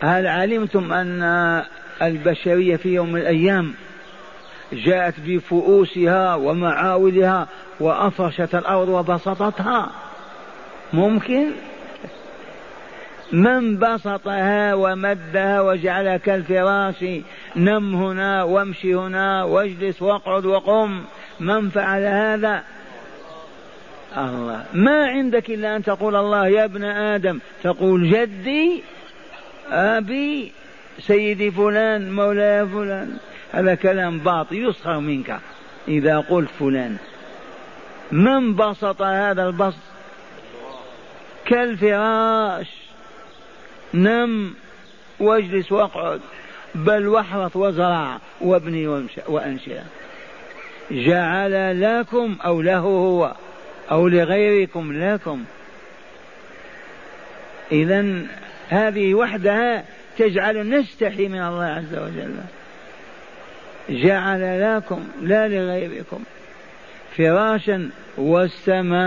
هل 0.00 0.26
علمتم 0.26 0.92
أن 0.92 1.22
البشرية 2.02 2.76
في 2.76 2.88
يوم 2.94 3.12
من 3.12 3.20
الأيام 3.20 3.74
جاءت 4.72 5.14
بفؤوسها 5.26 6.34
ومعاولها 6.34 7.48
وأفرشت 7.80 8.54
الأرض 8.54 8.88
وبسطتها. 8.88 9.90
ممكن؟ 10.92 11.46
من 13.32 13.78
بسطها 13.78 14.74
ومدها 14.74 15.60
وجعلها 15.60 16.16
كالفراش 16.16 17.04
نم 17.56 17.94
هنا 17.94 18.42
وامشي 18.42 18.94
هنا 18.94 19.44
واجلس 19.44 20.02
واقعد 20.02 20.44
وقم. 20.44 21.04
من 21.40 21.68
فعل 21.68 22.02
هذا؟ 22.02 22.62
الله. 24.16 24.64
ما 24.74 25.06
عندك 25.06 25.50
إلا 25.50 25.76
أن 25.76 25.82
تقول 25.82 26.16
الله 26.16 26.48
يا 26.48 26.64
ابن 26.64 26.84
آدم 26.84 27.38
تقول 27.62 28.10
جدي 28.10 28.82
أبي 29.70 30.52
سيدي 31.00 31.50
فلان 31.50 32.12
مولاي 32.12 32.66
فلان. 32.66 33.16
هذا 33.52 33.74
كلام 33.74 34.18
باطل 34.18 34.56
يسخر 34.56 35.00
منك. 35.00 35.38
إذا 35.88 36.18
قلت 36.18 36.48
فلان 36.58 36.96
من 38.12 38.54
بسط 38.56 39.02
هذا 39.02 39.46
البسط؟ 39.46 39.78
كالفراش. 41.44 42.66
نم 43.94 44.54
واجلس 45.20 45.72
واقعد. 45.72 46.20
بل 46.74 47.08
واحرث 47.08 47.56
وزرع 47.56 48.18
وابني 48.40 48.86
وأنشئ. 49.28 49.80
جعل 50.90 51.80
لكم 51.80 52.36
أو 52.44 52.62
له 52.62 52.78
هو 52.78 53.34
أو 53.90 54.08
لغيركم 54.08 54.92
لكم. 54.92 55.44
اذا 57.72 58.26
هذه 58.68 59.14
وحدها 59.14 59.84
تجعل 60.18 60.68
نستحي 60.68 61.28
من 61.28 61.42
الله 61.42 61.64
عز 61.64 61.94
وجل. 61.94 62.34
جعل 63.90 64.76
لكم 64.76 65.08
لا 65.22 65.48
لغيركم 65.48 66.24
فراشا 67.16 67.90
والسماء 68.18 68.98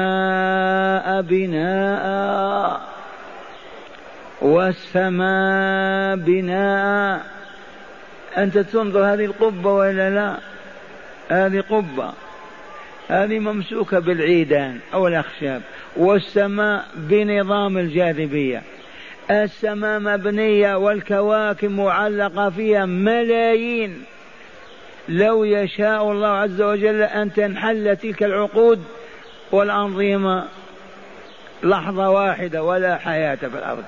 بناء 1.22 2.82
والسماء 4.42 6.16
بناء. 6.16 7.26
أنت 8.38 8.58
تنظر 8.58 9.14
هذه 9.14 9.26
القبة 9.26 9.74
ولا 9.74 10.10
لا؟ 10.10 10.38
هذه 11.30 11.64
قبة. 11.70 12.14
هذه 13.08 13.40
ممسوكة 13.40 14.00
بالعيدان 14.00 14.80
أو 14.94 15.08
الأخشاب. 15.08 15.62
والسماء 15.98 16.86
بنظام 16.96 17.78
الجاذبية. 17.78 18.62
السماء 19.32 20.00
مبنية 20.00 20.76
والكواكب 20.76 21.72
معلقة 21.72 22.50
فيها 22.50 22.86
ملايين. 22.86 24.04
لو 25.10 25.44
يشاء 25.44 26.12
الله 26.12 26.28
عز 26.28 26.62
وجل 26.62 27.02
أن 27.02 27.34
تنحل 27.34 27.98
تلك 27.98 28.24
العقود 28.24 28.84
والأنظمة 29.52 30.46
لحظة 31.64 32.10
واحدة 32.10 32.64
ولا 32.64 32.98
حياة 32.98 33.36
في 33.36 33.46
الأرض. 33.46 33.84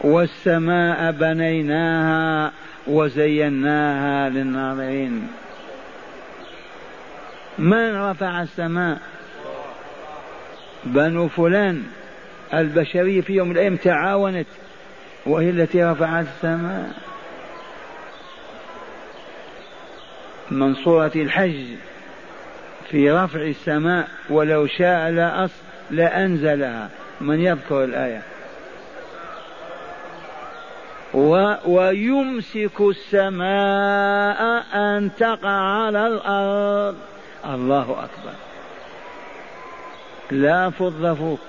والسماء 0.00 1.12
بنيناها 1.12 2.52
وزيناها 2.86 4.28
للناظرين. 4.28 5.28
من 7.58 7.96
رفع 8.10 8.42
السماء؟ 8.42 8.98
بنو 10.84 11.28
فلان. 11.28 11.82
البشرية 12.54 13.20
في 13.20 13.32
يوم 13.32 13.48
من 13.48 13.54
الأيام 13.54 13.76
تعاونت 13.76 14.46
وهي 15.26 15.50
التي 15.50 15.84
رفعت 15.84 16.26
السماء. 16.36 16.92
من 20.50 20.74
صورة 20.74 21.12
الحج 21.16 21.64
في 22.90 23.10
رفع 23.10 23.40
السماء 23.40 24.08
ولو 24.30 24.66
شاء 24.66 25.10
لا 25.10 25.48
لأنزلها 25.90 26.88
من 27.20 27.40
يذكر 27.40 27.84
الآية؟ 27.84 28.22
و 31.14 31.54
ويمسك 31.66 32.80
السماء 32.80 34.64
أن 34.74 35.10
تقع 35.18 35.50
على 35.50 36.06
الأرض. 36.06 36.96
الله 37.44 37.90
أكبر. 37.90 38.34
لا 40.30 40.70
فض 40.70 41.14
فوق. 41.14 41.40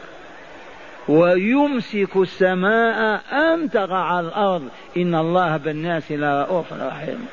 ويمسك 1.09 2.15
السماء 2.15 3.21
أن 3.31 3.69
تقع 3.69 3.97
على 3.97 4.27
الأرض. 4.27 4.69
إن 4.97 5.15
الله 5.15 5.57
بالناس 5.57 6.11
لرؤوف 6.11 6.73
رحيم. 6.73 7.27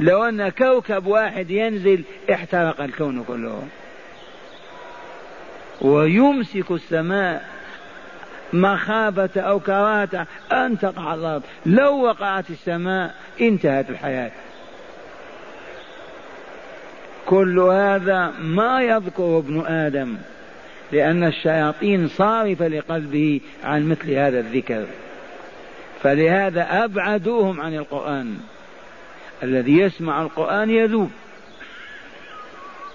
لو 0.00 0.24
أن 0.24 0.48
كوكب 0.48 1.06
واحد 1.06 1.50
ينزل 1.50 2.04
احترق 2.32 2.80
الكون 2.80 3.24
كله. 3.24 3.62
ويمسك 5.80 6.70
السماء 6.70 7.44
مخافة 8.52 9.40
أو 9.40 9.60
كراهة 9.60 10.26
أن 10.52 10.78
تقع 10.78 11.14
الأرض. 11.14 11.42
لو 11.66 12.04
وقعت 12.04 12.50
السماء 12.50 13.14
انتهت 13.40 13.90
الحياة. 13.90 14.30
كل 17.26 17.58
هذا 17.58 18.32
ما 18.40 18.82
يذكر 18.82 19.38
ابن 19.38 19.66
آدم. 19.66 20.16
لأن 20.92 21.24
الشياطين 21.24 22.08
صارفة 22.08 22.68
لقلبه 22.68 23.40
عن 23.64 23.88
مثل 23.88 24.10
هذا 24.10 24.40
الذكر. 24.40 24.86
فلهذا 26.02 26.84
أبعدوهم 26.84 27.60
عن 27.60 27.74
القرآن. 27.74 28.34
الذي 29.42 29.78
يسمع 29.78 30.22
القرآن 30.22 30.70
يذوب. 30.70 31.10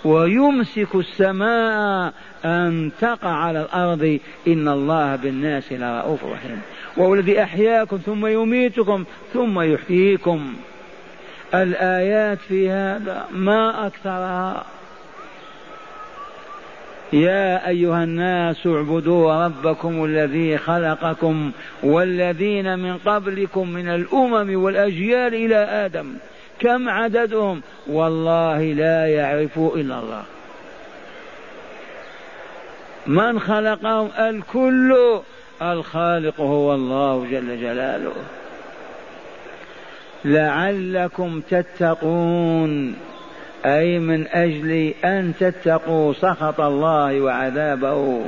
ويمسك 0.06 0.96
السماء 0.96 2.14
أن 2.46 2.92
تقع 3.02 3.30
على 3.30 3.62
الأرض. 3.62 4.20
إن 4.48 4.68
الله 4.68 5.16
بالناس 5.16 5.72
لرؤوف 5.72 6.26
رحيم. 6.26 6.62
وهو 6.98 7.14
الذي 7.14 7.44
أحياكم 7.44 7.98
ثم 7.98 8.26
يميتكم 8.26 9.04
ثم 9.34 9.62
يحييكم. 9.62 10.54
الآيات 11.54 12.38
في 12.38 12.70
هذا 12.70 13.26
ما 13.32 13.88
أكثرها. 13.88 14.66
يا 17.14 17.68
أيها 17.68 18.04
الناس 18.04 18.68
اعبدوا 18.68 19.46
ربكم 19.46 20.06
الذي 20.06 20.58
خلقكم 20.58 21.52
والذين 21.84 22.80
من 22.80 22.98
قبلكم 22.98 23.70
من 23.70 23.88
الأمم 23.88 24.64
والأجيال 24.64 25.34
إلى 25.34 25.56
آدم. 25.56 26.14
كم 26.60 26.90
عددهم؟ 26.90 27.62
والله 27.88 28.64
لا 28.64 29.08
يعرف 29.08 29.58
إلا 29.58 30.00
الله. 30.00 30.24
من 33.08 33.40
خلقهم؟ 33.40 34.10
الكل. 34.20 35.20
الخالق 35.62 36.42
هو 36.42 36.74
الله 36.74 37.28
جل 37.32 37.62
جلاله. 37.62 38.14
لعلكم 40.26 41.42
تتقون. 41.50 42.96
أي 43.66 44.00
من 44.00 44.28
أجل 44.28 44.94
أن 45.06 45.34
تتقوا 45.40 46.14
سخط 46.14 46.62
الله 46.62 47.22
وعذابه 47.22 48.26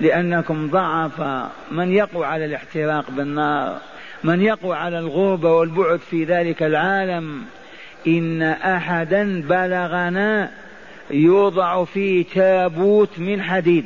لأنكم 0.00 0.70
ضعف 0.70 1.22
من 1.70 1.92
يقوى 1.92 2.26
على 2.26 2.44
الاحتراق 2.44 3.10
بالنار 3.10 3.78
من 4.24 4.42
يقوى 4.42 4.76
على 4.76 4.98
الغربة 4.98 5.52
والبعد 5.52 6.00
في 6.00 6.24
ذلك 6.24 6.62
العالم. 6.62 7.44
إن 8.06 8.42
أحدا 8.42 9.42
بلغنا 9.42 10.50
يوضع 11.10 11.84
في 11.84 12.24
تابوت 12.24 13.18
من 13.18 13.42
حديد 13.42 13.84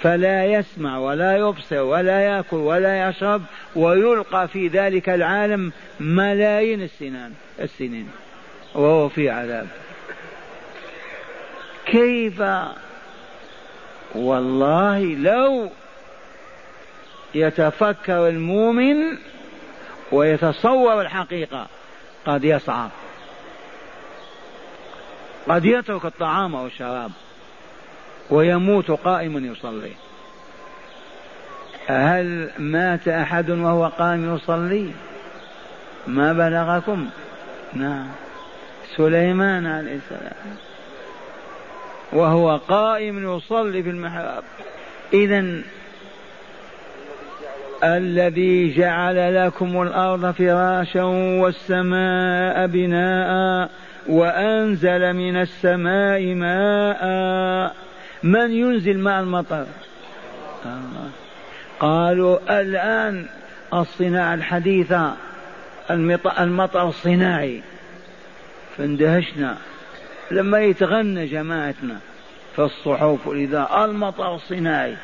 فلا 0.00 0.44
يسمع 0.44 0.98
ولا 0.98 1.36
يبصر 1.36 1.82
ولا 1.82 2.20
يأكل 2.20 2.56
ولا 2.56 3.08
يشرب 3.08 3.42
ويلقى 3.76 4.48
في 4.48 4.68
ذلك 4.68 5.08
العالم 5.08 5.72
ملايين 6.00 6.82
السنين 6.82 7.34
السنين. 7.60 8.08
وهو 8.76 9.08
في 9.08 9.30
عذاب. 9.30 9.66
كيف؟ 11.86 12.42
والله 14.14 15.00
لو 15.00 15.70
يتفكر 17.34 18.28
المؤمن 18.28 19.18
ويتصور 20.12 21.00
الحقيقة 21.00 21.66
قد 22.26 22.44
يصعب 22.44 22.90
قد 25.48 25.64
يترك 25.64 26.04
الطعام 26.04 26.54
والشراب 26.54 27.10
ويموت 28.30 28.90
قائما 28.90 29.40
يصلي. 29.40 29.92
هل 31.86 32.50
مات 32.58 33.08
أحد 33.08 33.50
وهو 33.50 33.86
قائم 33.86 34.34
يصلي؟ 34.34 34.92
ما 36.06 36.32
بلغكم؟ 36.32 37.10
نعم. 37.72 38.25
سليمان 38.96 39.66
عليه 39.66 39.94
السلام. 39.94 40.56
وهو 42.12 42.56
قائم 42.56 43.36
يصلي 43.36 43.82
في 43.82 43.90
المحراب. 43.90 44.44
إذا 45.12 45.60
الذي 47.84 48.74
جعل 48.74 49.46
لكم 49.46 49.82
الأرض 49.82 50.30
فراشا 50.30 51.02
والسماء 51.42 52.66
بناء 52.66 53.70
وأنزل 54.08 55.12
من 55.12 55.36
السماء 55.36 56.34
ماء. 56.34 57.74
من 58.22 58.50
ينزل 58.50 58.98
ماء 58.98 59.20
المطر؟ 59.20 59.66
قالوا 61.80 62.60
الآن 62.60 63.26
الصناعة 63.74 64.34
الحديثة 64.34 65.12
المطر 66.40 66.88
الصناعي. 66.88 67.62
فاندهشنا. 68.78 69.58
لما 70.30 70.60
يتغنى 70.60 71.26
جماعتنا 71.26 71.98
في 72.56 72.62
الصحف 72.62 73.26
والإذاعة 73.26 73.84
المطر 73.84 74.34
الصناعي 74.34 74.96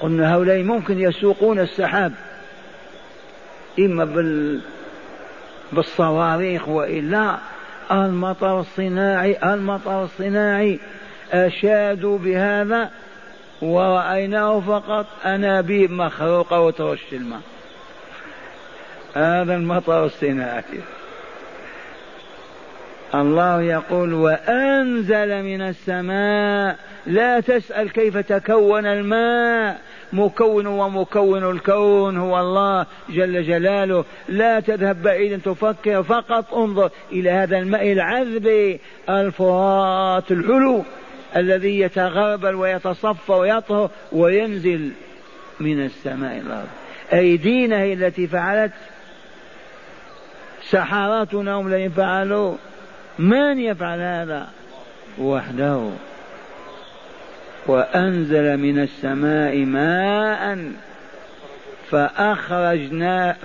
قلنا 0.00 0.34
هؤلاء 0.34 0.62
ممكن 0.62 1.00
يسوقون 1.00 1.60
السحاب 1.60 2.12
إما 3.78 4.04
بال 4.04 4.60
بالصواريخ 5.72 6.68
وإلا 6.68 7.38
المطر 7.92 8.60
الصناعي 8.60 9.54
المطر 9.54 10.04
الصناعي 10.04 10.78
أشادوا 11.32 12.18
بهذا 12.18 12.90
ورأيناه 13.62 14.60
فقط 14.60 15.06
أنابيب 15.24 15.90
مخروقة 15.90 16.60
وترش 16.60 17.00
الماء. 17.12 17.40
هذا 19.14 19.54
المطر 19.54 20.04
الصناعي. 20.04 20.62
الله 23.14 23.62
يقول 23.62 24.14
وأنزل 24.14 25.42
من 25.42 25.62
السماء 25.62 26.76
لا 27.06 27.40
تسأل 27.40 27.92
كيف 27.92 28.16
تكون 28.16 28.86
الماء. 28.86 29.80
مكون 30.12 30.66
ومكون 30.66 31.50
الكون 31.50 32.16
هو 32.16 32.40
الله 32.40 32.86
جل 33.10 33.42
جلاله. 33.42 34.04
لا 34.28 34.60
تذهب 34.60 35.02
بعيدا 35.02 35.36
تفكر 35.36 36.02
فقط. 36.02 36.54
انظر 36.54 36.90
إلى 37.12 37.30
هذا 37.30 37.58
الماء 37.58 37.92
العذب 37.92 38.78
الفرات 39.08 40.32
الحلو 40.32 40.84
الذي 41.36 41.80
يتغربل 41.80 42.54
ويتصفى 42.54 43.32
ويطهر 43.32 43.90
وينزل 44.12 44.90
من 45.60 45.84
السماء 45.84 46.38
الأرض. 46.38 46.68
أيدينا 47.12 47.78
هي 47.78 47.92
التي 47.92 48.26
فعلت. 48.26 48.72
سحراتنا 50.70 51.54
هم 51.54 51.66
الذين 51.66 51.90
فعلوا 51.90 52.56
من 53.18 53.58
يفعل 53.58 54.00
هذا؟ 54.00 54.48
وحده. 55.18 55.90
وأنزل 57.66 58.56
من 58.56 58.78
السماء 58.82 59.56
ماء 59.56 60.72
فأخرجنا 61.90 63.36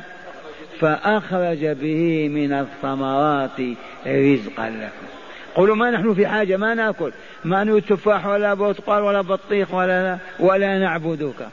فأخرج 0.80 1.66
به 1.66 2.30
من 2.30 2.54
الثمرات 2.54 3.60
رزقا 4.08 4.70
لكم. 4.70 5.08
قولوا 5.56 5.76
ما 5.76 5.92
نحن 5.92 6.14
في 6.14 6.28
حاجة 6.28 6.58
ما 6.58 6.74
نأكل. 6.74 7.12
ما 7.46 7.64
نريد 7.64 7.84
تفاح 7.84 8.26
ولا 8.26 8.54
برتقال 8.54 9.04
ولا 9.04 9.22
بطيخ 9.22 9.74
ولا 9.74 10.18
ولا 10.40 10.80
نعبدك. 10.80 11.48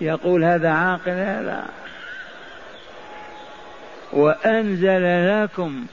يقول 0.00 0.44
هذا 0.44 0.68
عاقل 0.68 1.10
هذا. 1.10 1.64
وأنزل 4.12 5.42
لكم 5.42 5.86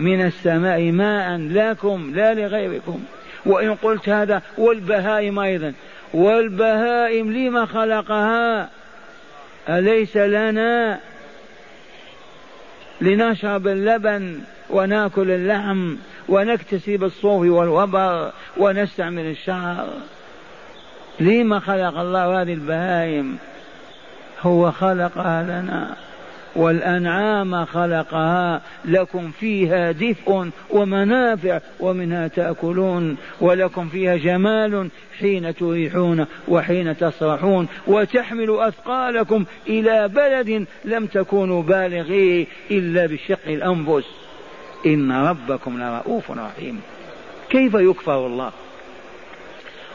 من 0.00 0.26
السماء 0.26 0.92
ماء 0.92 1.36
لكم 1.38 2.12
لا 2.14 2.34
لغيركم. 2.34 3.00
وإن 3.46 3.74
قلت 3.74 4.08
هذا 4.08 4.42
والبهائم 4.58 5.38
أيضا. 5.38 5.72
والبهائم 6.14 7.32
لما 7.32 7.66
خلقها؟ 7.66 8.70
أليس 9.68 10.16
لنا 10.16 11.00
لنشرب 13.00 13.66
اللبن 13.66 14.40
ونأكل 14.70 15.30
اللحم 15.30 15.96
ونكتسب 16.28 17.04
الصوف 17.04 17.46
والوبر 17.46 18.32
ونستعمل 18.56 19.26
الشعر؟ 19.26 19.88
لما 21.20 21.60
خلق 21.60 21.98
الله 21.98 22.42
هذه 22.42 22.52
البهائم؟ 22.52 23.38
هو 24.42 24.70
خلقها 24.70 25.42
لنا. 25.42 25.96
والأنعام 26.56 27.64
خلقها 27.64 28.62
لكم 28.84 29.30
فيها 29.30 29.92
دفء 29.92 30.50
ومنافع 30.70 31.60
ومنها 31.80 32.28
تأكلون 32.28 33.16
ولكم 33.40 33.88
فيها 33.88 34.16
جمال 34.16 34.88
حين 35.18 35.54
تريحون 35.54 36.26
وحين 36.48 36.96
تسرحون 36.96 37.68
وتحمل 37.86 38.56
أثقالكم 38.60 39.44
إلى 39.68 40.08
بلد 40.08 40.66
لم 40.84 41.06
تكونوا 41.06 41.62
بالغيه 41.62 42.46
إلا 42.70 43.06
بشق 43.06 43.38
الأنفس. 43.46 44.06
إن 44.86 45.12
ربكم 45.12 45.82
لرؤوف 45.82 46.30
رحيم. 46.30 46.80
كيف 47.50 47.74
يكفر 47.74 48.26
الله؟ 48.26 48.50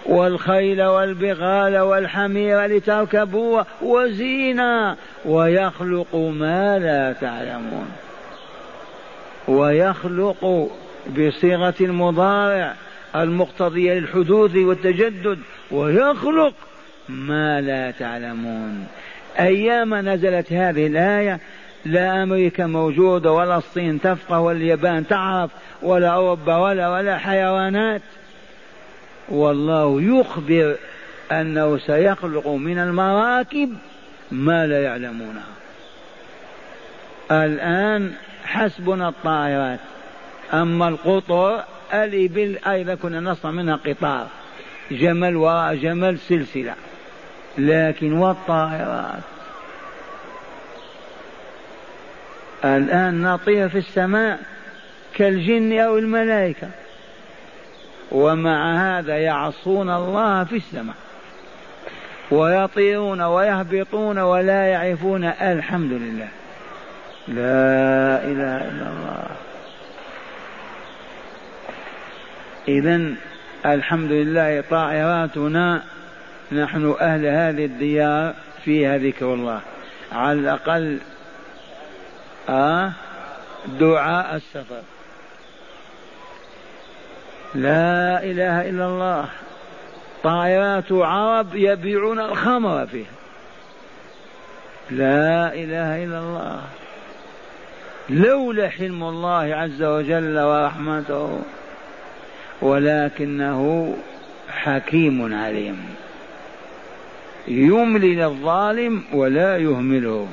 والخيل 0.06 0.84
والبغال 0.84 1.78
والحمير 1.78 2.66
لتركبوا 2.66 3.64
وزينا 3.82 4.98
ويخلق 5.26 6.16
ما 6.16 6.80
لا 6.80 7.14
تعلمون. 7.14 7.88
ويخلق 9.48 10.72
بصيغة 11.18 11.74
المضارع 11.82 12.74
المقتضية 13.16 13.94
للحدوث 13.94 14.56
والتجدد 14.56 15.40
ويخلق 15.72 16.54
ما 17.10 17.62
لا 17.62 17.92
تعلمون. 17.92 18.88
أيام 19.40 19.96
نزلت 19.96 20.54
هذه 20.54 20.88
الآية 20.88 21.40
لا 21.86 22.24
أمريكا 22.24 22.66
موجودة 22.66 23.32
ولا 23.32 23.58
الصين 23.58 24.02
تفقه 24.02 24.40
ولا 24.40 24.58
اليابان 24.58 25.08
تعرف 25.08 25.52
ولا 25.84 26.08
أوروبا 26.08 26.58
ولا 26.58 26.90
ولا 26.90 27.18
حيوانات. 27.18 28.02
والله 29.30 30.02
يخبر 30.02 30.76
أنه 31.32 31.78
سيخلق 31.78 32.48
من 32.48 32.78
المراكب 32.78 33.74
ما 34.36 34.68
لا 34.68 34.84
يعلمونها. 34.84 35.44
الآن 37.32 38.14
حسبنا 38.46 39.10
الطائرات 39.10 39.80
أما 40.54 40.88
القطر 40.88 41.64
الإبل 41.94 42.58
أيضا 42.68 42.96
كنا 42.96 43.20
نصنع 43.20 43.52
منها 43.52 43.76
قطار 43.76 44.28
جمل 44.92 45.36
وراء 45.36 45.76
جمل 45.76 46.20
سلسلة 46.20 46.76
لكن 47.58 48.14
والطائرات؟ 48.14 49.24
الآن 52.66 53.22
نطير 53.22 53.70
في 53.70 53.78
السماء 53.78 54.40
كالجن 55.16 55.80
أو 55.80 55.98
الملائكة 55.98 56.70
ومع 58.12 58.98
هذا 58.98 59.18
يعصون 59.18 59.90
الله 59.90 60.44
في 60.44 60.56
السماء. 60.56 60.96
ويطيرون 62.32 63.22
ويهبطون 63.22 64.20
ولا 64.20 64.66
يعرفون 64.68 65.24
الحمد 65.24 65.92
لله 65.92 66.28
لا 67.28 68.24
إله 68.24 68.58
إلا 68.58 68.88
الله. 68.88 69.28
اذا 72.68 73.16
الحمد 73.66 74.12
لله 74.12 74.64
طائراتنا 74.70 75.84
نحن 76.52 76.96
أهل 77.02 77.26
هذه 77.26 77.66
الديار 77.66 78.34
فيها 78.66 78.98
ذكر 78.98 79.34
الله. 79.34 79.62
على 80.12 80.40
الأقل 80.40 81.00
آه 82.50 82.92
دعاء 83.80 84.36
السفر. 84.36 84.82
لا 87.56 88.24
إله 88.24 88.70
إلا 88.70 88.86
الله. 88.86 89.26
طائرات 90.26 90.92
عرب 90.92 91.56
يبيعون 91.56 92.20
الخمر 92.20 92.86
فيها. 92.86 93.06
لا 94.92 95.54
إله 95.54 96.04
إلا 96.04 96.20
الله. 96.20 96.62
لولا 98.10 98.70
حلم 98.70 99.04
الله 99.04 99.56
عز 99.56 99.84
وجل 99.84 100.40
ورحمته 100.40 101.42
ولكنه 102.62 103.94
حكيم 104.50 105.34
عليم. 105.34 105.86
يملي 107.48 108.16
للظالم 108.16 109.04
ولا 109.14 109.58
يهمله. 109.58 110.28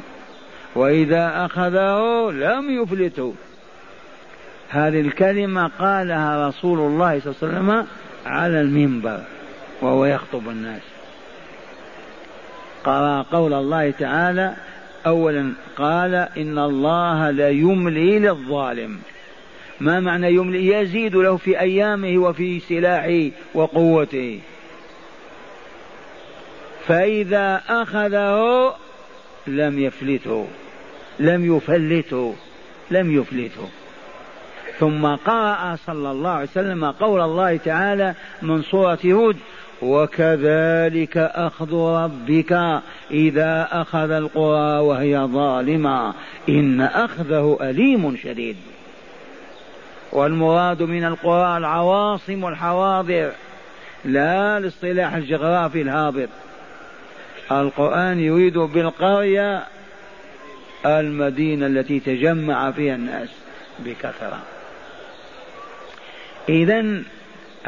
وإذا 0.75 1.47
أخذه 1.47 2.31
لم 2.31 2.83
يفلته. 2.83 3.35
هذه 4.69 5.01
الكلمة 5.01 5.71
قالها 5.79 6.49
رسول 6.49 6.79
الله 6.79 7.21
صلى 7.21 7.35
الله 7.43 7.59
عليه 7.59 7.59
وسلم 7.59 7.87
على 8.27 8.61
المنبر. 8.61 9.21
وهو 9.83 10.05
يخطب 10.05 10.49
الناس. 10.49 10.83
قرأ 12.85 13.23
قول 13.23 13.53
الله 13.53 13.91
تعالى 13.91 14.55
أولا 15.07 15.53
قال 15.77 16.15
إن 16.15 16.59
الله 16.59 17.31
لا 17.31 17.51
يملي 17.51 18.19
للظالم. 18.19 18.99
ما 19.81 20.01
معنى 20.01 20.35
يملي؟ 20.35 20.67
يزيد 20.67 21.17
له 21.17 21.37
في 21.37 21.61
أيامه 21.61 22.19
وفي 22.19 22.61
سلاحه 22.61 23.31
وقوته. 23.55 24.41
فإذا 26.87 27.63
أخذه 27.69 28.75
لم 29.47 29.79
يفلته 29.79 30.47
لم 31.19 31.57
يفلته 31.57 32.35
لم 32.91 33.19
يفلته. 33.19 33.69
ثم 34.79 35.07
قرأ 35.07 35.77
صلى 35.87 36.11
الله 36.11 36.31
عليه 36.31 36.49
وسلم 36.51 36.85
قول 36.85 37.21
الله 37.21 37.57
تعالى 37.57 38.15
من 38.43 38.63
سورة 38.63 38.99
هود 39.05 39.37
وكذلك 39.83 41.17
أخذ 41.17 41.75
ربك 41.75 42.81
إذا 43.11 43.69
أخذ 43.73 44.11
القرى 44.11 44.79
وهي 44.79 45.19
ظالمة. 45.19 46.15
إن 46.49 46.81
أخذه 46.81 47.59
أليم 47.61 48.17
شديد. 48.17 48.57
والمراد 50.13 50.83
من 50.83 51.05
القرى 51.05 51.57
العواصم 51.57 52.45
والحواضر. 52.45 53.31
لا 54.05 54.59
الاصطلاح 54.59 55.15
الجغرافي 55.15 55.83
الهابط. 55.83 56.29
القرآن 57.53 58.21
يريد 58.21 58.59
بالقرية 58.59 59.65
المدينة 60.87 61.67
التي 61.67 62.01
تجمع 62.01 62.71
فيها 62.71 62.95
الناس 62.95 63.29
بكثرة. 63.79 64.39
إذا 66.49 67.03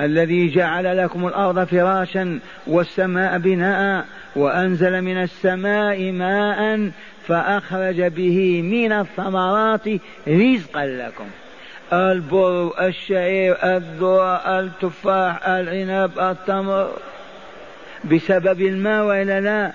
الذي 0.01 0.49
جعل 0.49 0.99
لكم 0.99 1.27
الأرض 1.27 1.65
فراشا 1.65 2.39
والسماء 2.67 3.39
بناء 3.39 4.05
وأنزل 4.37 5.03
من 5.03 5.23
السماء 5.23 6.13
ماء 6.13 6.91
فأخرج 7.27 8.03
به 8.03 8.63
من 8.63 8.93
الثمرات 8.93 9.89
رزقا 10.29 10.87
لكم. 10.87 11.27
البر 11.93 12.87
الشعير 12.87 13.57
الذرة 13.65 14.61
التفاح 14.61 15.49
العنب 15.49 16.11
التمر. 16.19 16.91
بسبب 18.05 18.61
الماء 18.61 19.05
وإلا 19.05 19.41
لا؟ 19.41 19.73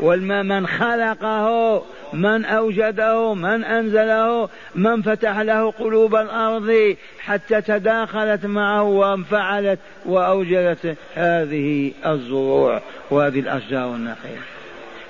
والماء 0.00 0.42
من 0.42 0.66
خلقه 0.66 1.82
من 2.12 2.44
أوجده 2.44 3.34
من 3.34 3.64
أنزله 3.64 4.48
من 4.74 5.02
فتح 5.02 5.38
له 5.38 5.70
قلوب 5.70 6.14
الأرض 6.14 6.96
حتى 7.20 7.60
تداخلت 7.60 8.46
معه 8.46 8.82
وانفعلت 8.82 9.78
وأوجدت 10.06 10.96
هذه 11.14 11.92
الزروع 12.06 12.80
وهذه 13.10 13.40
الأشجار 13.40 13.86
والنخيل 13.86 14.40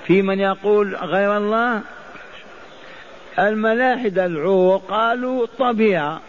في 0.06 0.22
من 0.22 0.40
يقول 0.40 0.96
غير 0.96 1.36
الله؟ 1.36 1.80
الملاحدة 3.38 4.26
العور 4.26 4.76
قالوا 4.76 5.46
طبيعة 5.58 6.20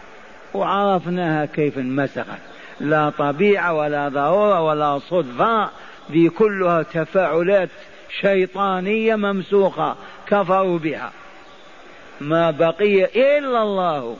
وعرفناها 0.54 1.44
كيف 1.44 1.78
انمسخت. 1.78 2.38
لا 2.80 3.10
طبيعة 3.10 3.74
ولا 3.74 4.08
ضرورة 4.08 4.62
ولا 4.62 4.98
صدفة 4.98 5.70
دي 6.10 6.28
كلها 6.28 6.82
تفاعلات 6.82 7.68
شيطانية 8.20 9.16
ممسوخة. 9.16 9.96
كفروا 10.30 10.78
بها. 10.78 11.12
ما 12.20 12.50
بقي 12.50 13.04
إلا 13.04 13.62
الله. 13.62 14.16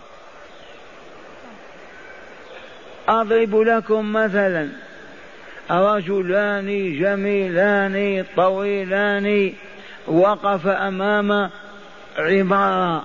أضرب 3.09 3.57
لكم 3.57 4.13
مثلا. 4.13 4.69
رجلان 5.71 6.99
جميلان 7.01 8.25
طويلان 8.37 9.53
وقف 10.07 10.67
أمام 10.67 11.51
عبارة 12.17 13.05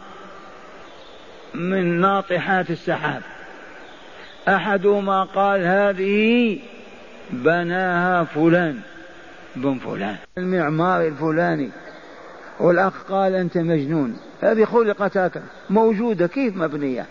من 1.54 2.02
ناطحات 2.02 2.70
السحاب. 2.70 3.22
أحدهما 4.48 5.24
قال 5.24 5.62
هذه 5.62 6.60
بناها 7.30 8.24
فلان 8.24 8.80
بن 9.56 9.78
فلان. 9.78 10.16
المعمار 10.38 11.08
الفلاني. 11.08 11.72
والأخ 12.60 13.04
قال 13.04 13.36
أنت 13.36 13.58
مجنون. 13.58 14.18
هذه 14.42 14.66
خلقت 14.66 15.18
هكذا 15.18 15.44
موجودة. 15.70 16.28
كيف 16.28 16.58
مبنية؟ 16.58 17.06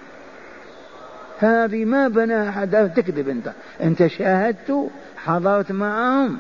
هذه 1.39 1.85
ما 1.85 2.09
بنى 2.09 2.49
أحد. 2.49 2.93
تكذب 2.97 3.29
أنت. 3.29 3.53
أنت 3.83 4.07
شاهدت 4.07 4.91
حضرت 5.17 5.73
معهم. 5.73 6.39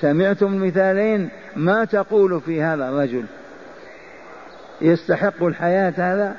سمعتم 0.00 0.46
المثالين. 0.46 1.28
ما 1.56 1.84
تقول 1.84 2.40
في 2.40 2.62
هذا 2.62 2.88
الرجل؟ 2.88 3.24
يستحق 4.80 5.42
الحياة 5.42 5.94
هذا؟ 5.96 6.36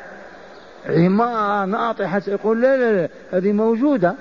عمارة 0.90 1.66
ناطحة 1.66 2.22
يقول 2.28 2.62
لا 2.62 2.78
لا 2.78 3.02
لا 3.02 3.10
هذه 3.32 3.52
موجودة 3.52 4.16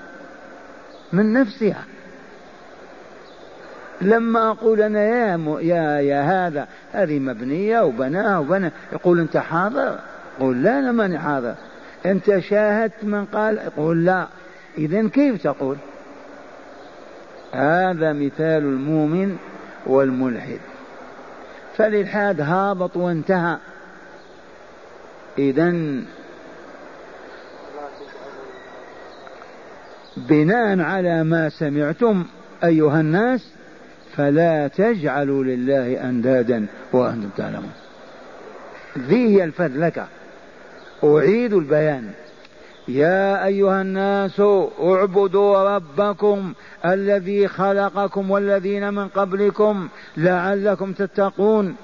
من 1.12 1.32
نفسها. 1.32 1.84
لما 4.02 4.50
أقول 4.50 4.82
أنا 4.82 5.04
يا 5.04 5.36
م... 5.36 5.58
يا 5.58 6.00
يا 6.00 6.46
هذا 6.46 6.68
هذه 6.92 7.18
مبنية 7.18 7.80
وبناها 7.80 8.38
وبنى 8.38 8.70
يقول 8.92 9.20
أنت 9.20 9.36
حاضر؟ 9.36 9.98
يقول 10.38 10.62
لا 10.62 10.78
أنا 10.78 10.92
ماني 10.92 11.18
حاضر. 11.18 11.54
أنت 12.06 12.38
شاهدت 12.38 13.04
من 13.04 13.24
قال؟ 13.24 13.58
يقول 13.58 14.04
لا. 14.04 14.26
إذا 14.78 15.08
كيف 15.08 15.42
تقول؟ 15.42 15.76
هذا 17.52 18.12
مثال 18.12 18.62
المؤمن 18.62 19.36
والملحد. 19.86 20.60
فالإلحاد 21.76 22.40
هابط 22.40 22.96
وانتهى. 22.96 23.56
إذا 25.38 25.74
بناء 30.16 30.80
على 30.80 31.24
ما 31.24 31.48
سمعتم 31.48 32.24
أيها 32.64 33.00
الناس 33.00 33.52
فلا 34.16 34.68
تجعلوا 34.68 35.44
لله 35.44 36.08
أندادا 36.08 36.66
وأنتم 36.92 37.28
تعلمون. 37.36 37.72
ذي 38.98 39.36
هي 39.36 39.44
الفذلكة 39.44 40.06
أعيد 41.04 41.52
البيان. 41.52 42.10
يا 42.88 43.46
أيها 43.46 43.82
الناس 43.82 44.40
اعبدوا 44.82 45.76
ربكم 45.76 46.52
الذي 46.84 47.48
خلقكم 47.48 48.30
والذين 48.30 48.94
من 48.94 49.08
قبلكم 49.08 49.88
لعلكم 50.16 50.92
تتقون. 50.92 51.76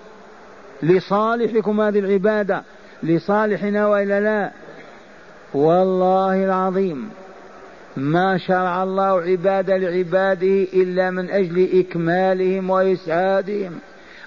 لصالحكم 0.82 1.80
هذه 1.80 1.98
العبادة. 1.98 2.62
لصالحنا 3.02 3.86
وإلا 3.86 4.20
لا. 4.20 4.50
والله 5.54 6.44
العظيم. 6.44 7.10
ما 7.98 8.38
شرع 8.38 8.82
الله 8.82 9.20
عبادة 9.22 9.76
لعباده 9.76 10.66
إلا 10.72 11.10
من 11.10 11.30
أجل 11.30 11.80
إكمالهم 11.80 12.70
وإسعادهم 12.70 13.78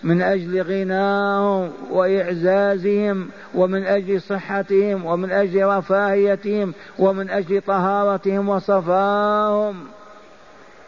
من 0.03 0.21
أجل 0.21 0.61
غناهم 0.61 1.71
وإعزازهم 1.91 3.29
ومن 3.55 3.83
أجل 3.83 4.21
صحتهم 4.21 5.05
ومن 5.05 5.31
أجل 5.31 5.65
رفاهيتهم 5.65 6.73
ومن 6.99 7.29
أجل 7.29 7.61
طهارتهم 7.61 8.49
وصفاهم. 8.49 9.75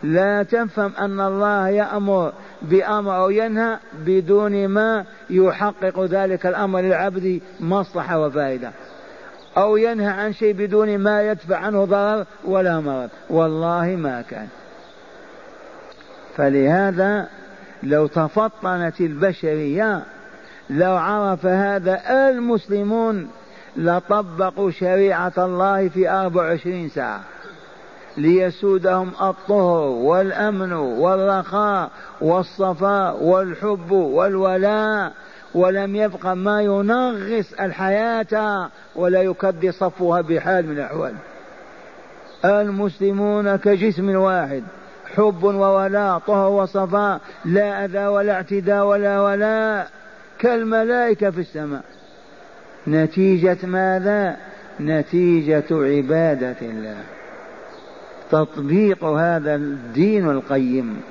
لا 0.04 0.44
تفهم 0.44 0.92
أن 1.00 1.20
الله 1.20 1.70
يأمر 1.70 2.34
بأمر 2.62 3.18
أو 3.18 3.30
ينهى 3.30 3.78
بدون 4.06 4.68
ما 4.68 5.06
يحقق 5.30 6.04
ذلك 6.04 6.46
الأمر 6.46 6.82
للعبد 6.82 7.42
مصلحة 7.60 8.20
وفائدة. 8.20 8.72
أو 9.58 9.78
ينهى 9.78 10.08
عن 10.08 10.34
شيء 10.34 10.54
بدون 10.54 10.98
ما 10.98 11.24
يدفع 11.32 11.58
عنه 11.58 11.86
ضرر 11.86 12.26
ولا 12.46 12.80
مرض. 12.80 13.10
والله 13.30 13.86
ما 13.86 14.22
كان. 14.22 14.48
فلهذا 16.38 17.28
لو 17.84 18.08
تفطنت 18.08 19.02
البشرية 19.02 20.04
لو 20.70 20.96
عرف 20.96 21.46
هذا 21.46 22.02
المسلمون 22.30 23.28
لطبقوا 23.76 24.72
شريعة 24.72 25.34
الله 25.38 25.90
في 25.90 26.10
أربع 26.10 26.42
وعشرين 26.42 26.90
ساعة 26.90 27.22
ليسودهم 28.18 29.12
الطهر 29.22 29.88
والأمن 29.90 30.74
والرخاء 30.74 31.90
والصفاء 32.22 33.24
والحب 33.24 33.92
والولاء 33.92 35.12
ولم 35.56 35.96
يبق 35.96 36.28
ما 36.28 36.62
ينغص 36.62 37.54
الحياة 37.60 38.70
ولا 38.96 39.22
يكد 39.22 39.70
صفوها 39.70 40.22
بحال 40.22 40.68
من 40.68 40.78
الأحوال. 40.78 41.14
المسلمون 42.46 43.56
كجسم 43.56 44.16
واحد 44.16 44.64
حب 45.16 45.44
وولاء 45.44 46.20
طهر 46.20 46.50
وصفاء 46.50 47.22
لا 47.46 47.86
أذى 47.86 48.08
ولا 48.08 48.34
اعتداء 48.34 48.86
ولا 48.86 49.22
ولاء 49.22 49.90
كالملائكة 50.40 51.30
في 51.30 51.40
السماء. 51.40 51.84
نتيجة 52.88 53.58
ماذا؟ 53.64 54.38
نتيجة 54.80 55.66
عبادة 55.72 56.56
الله. 56.62 56.98
تطبيق 58.32 59.04
هذا 59.04 59.56
الدين 59.56 60.30
القيم. 60.30 61.02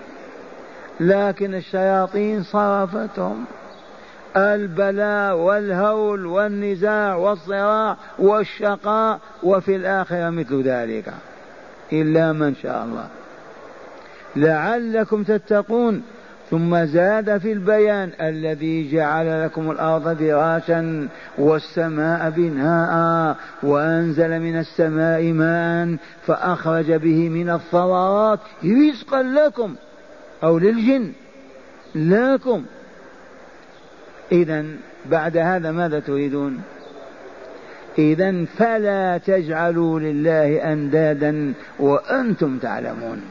لكن 1.00 1.54
الشياطين 1.54 2.42
صرفتهم 2.42 3.44
البلاء 4.36 5.36
والهول 5.36 6.26
والنزاع 6.26 7.14
والصراع 7.14 7.96
والشقاء 8.18 9.20
وفي 9.42 9.76
الآخرة 9.76 10.30
مثل 10.30 10.62
ذلك. 10.62 11.12
إلا 11.92 12.32
من 12.32 12.54
شاء 12.54 12.84
الله. 12.84 13.06
لعلكم 14.36 15.22
تتقون. 15.22 16.02
ثم 16.52 16.84
زاد 16.84 17.38
في 17.38 17.52
البيان 17.52 18.10
الذي 18.20 18.92
جعل 18.92 19.44
لكم 19.44 19.70
الأرض 19.70 20.16
فراشا 20.16 21.08
والسماء 21.38 22.30
بناء 22.30 23.36
وأنزل 23.62 24.40
من 24.40 24.58
السماء 24.58 25.22
ماء 25.22 25.96
فأخرج 26.26 26.92
به 26.92 27.28
من 27.28 27.50
الثمرات 27.50 28.38
رزقا 28.64 29.22
لكم 29.22 29.74
أو 30.42 30.58
للجن. 30.58 31.12
لكم. 31.94 32.64
اذا 34.32 34.64
بعد 35.06 35.36
هذا 35.36 35.70
ماذا 35.70 36.00
تريدون؟ 36.00 36.62
اذا 37.98 38.44
فلا 38.44 39.18
تجعلوا 39.18 40.00
لله 40.00 40.72
أندادا 40.72 41.52
وأنتم 41.78 42.58
تعلمون. 42.58 43.22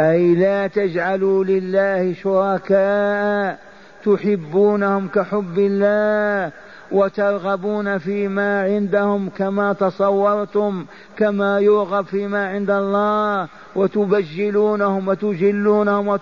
أي 0.00 0.34
لا 0.34 0.66
تجعلوا 0.66 1.44
لله 1.44 2.12
شركاء 2.12 3.58
تحبونهم 4.04 5.08
كحب 5.08 5.58
الله 5.58 6.52
وترغبون 6.92 7.98
فيما 7.98 8.62
عندهم 8.62 9.28
كما 9.28 9.72
تصورتم 9.72 10.84
كما 11.16 11.60
يرغب 11.60 12.04
فيما 12.04 12.48
عند 12.48 12.70
الله 12.70 13.48
وتبجلونهم 13.76 15.08
وتجلونهم 15.08 16.18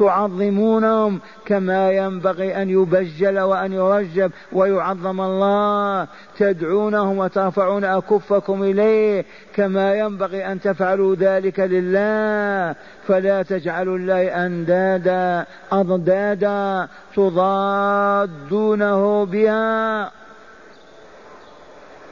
وتعظمونهم 0.00 1.20
كما 1.46 1.92
ينبغي 1.92 2.62
أن 2.62 2.70
يبجل 2.70 3.40
وأن 3.40 3.72
يرجب 3.72 4.30
ويعظم 4.52 5.20
الله. 5.20 6.06
تدعونهم 6.38 7.18
وترفعون 7.18 7.84
أكفكم 7.84 8.62
إليه 8.62 9.24
كما 9.54 9.94
ينبغي 9.94 10.52
أن 10.52 10.60
تفعلوا 10.60 11.14
ذلك 11.14 11.60
لله. 11.60 12.74
فلا 13.08 13.42
تجعلوا 13.42 13.98
الله 13.98 14.46
أندادا 14.46 15.46
أضدادا 15.72 16.88
تضادونه 17.16 19.24
بها. 19.24 20.10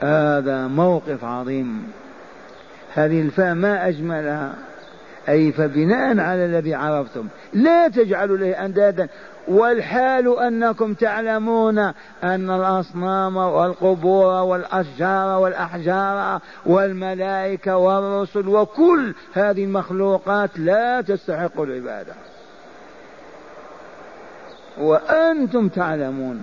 هذا 0.00 0.66
موقف 0.66 1.24
عظيم. 1.24 1.92
هذه 2.94 3.20
الفاء 3.20 3.54
ما 3.54 3.88
أجملها. 3.88 4.54
أي 5.28 5.52
فبناء 5.52 6.18
على 6.18 6.46
الذي 6.46 6.74
عرفتم. 6.74 7.26
لا 7.52 7.88
تجعلوا 7.88 8.36
له 8.36 8.64
أندادا. 8.64 9.08
والحال 9.48 10.38
أنكم 10.38 10.94
تعلمون 10.94 11.78
أن 12.24 12.50
الأصنام 12.50 13.36
والقبور 13.36 14.42
والأشجار 14.42 15.40
والأحجار 15.40 16.40
والملائكة 16.66 17.76
والرسل 17.76 18.48
وكل 18.48 19.14
هذه 19.34 19.64
المخلوقات 19.64 20.50
لا 20.56 21.00
تستحق 21.00 21.60
العبادة. 21.60 22.14
وأنتم 24.78 25.68
تعلمون. 25.68 26.42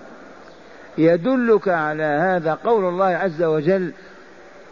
يدلك 0.97 1.67
على 1.67 2.03
هذا 2.03 2.53
قول 2.53 2.85
الله 2.85 3.05
عز 3.05 3.43
وجل 3.43 3.93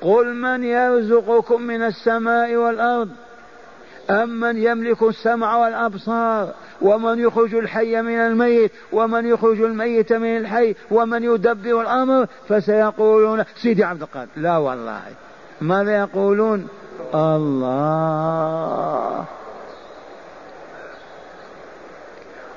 قل 0.02 0.34
من 0.34 0.64
يرزقكم 0.64 1.62
من 1.62 1.82
السماء 1.82 2.56
والأرض 2.56 3.10
أمن 4.10 4.58
يملك 4.58 5.04
السمع 5.04 5.58
والأبصار 5.58 6.54
ومن 6.82 7.20
يخرج 7.20 7.56
الحي 7.56 8.02
من 8.02 8.20
الميت 8.20 8.72
ومن 8.92 9.26
يخرج 9.26 9.62
الميت 9.62 10.14
من 10.14 10.38
الحي 10.38 10.76
ومن 10.92 11.24
يدبر 11.24 11.82
الأمر 11.82 12.28
فسيقولون 12.50 13.44
سيدي 13.56 13.84
عبد 13.84 14.02
القادر 14.02 14.32
لا 14.36 14.58
والله. 14.58 15.02
ماذا 15.62 16.00
يقولون؟ 16.00 16.68
الله. 17.16 18.40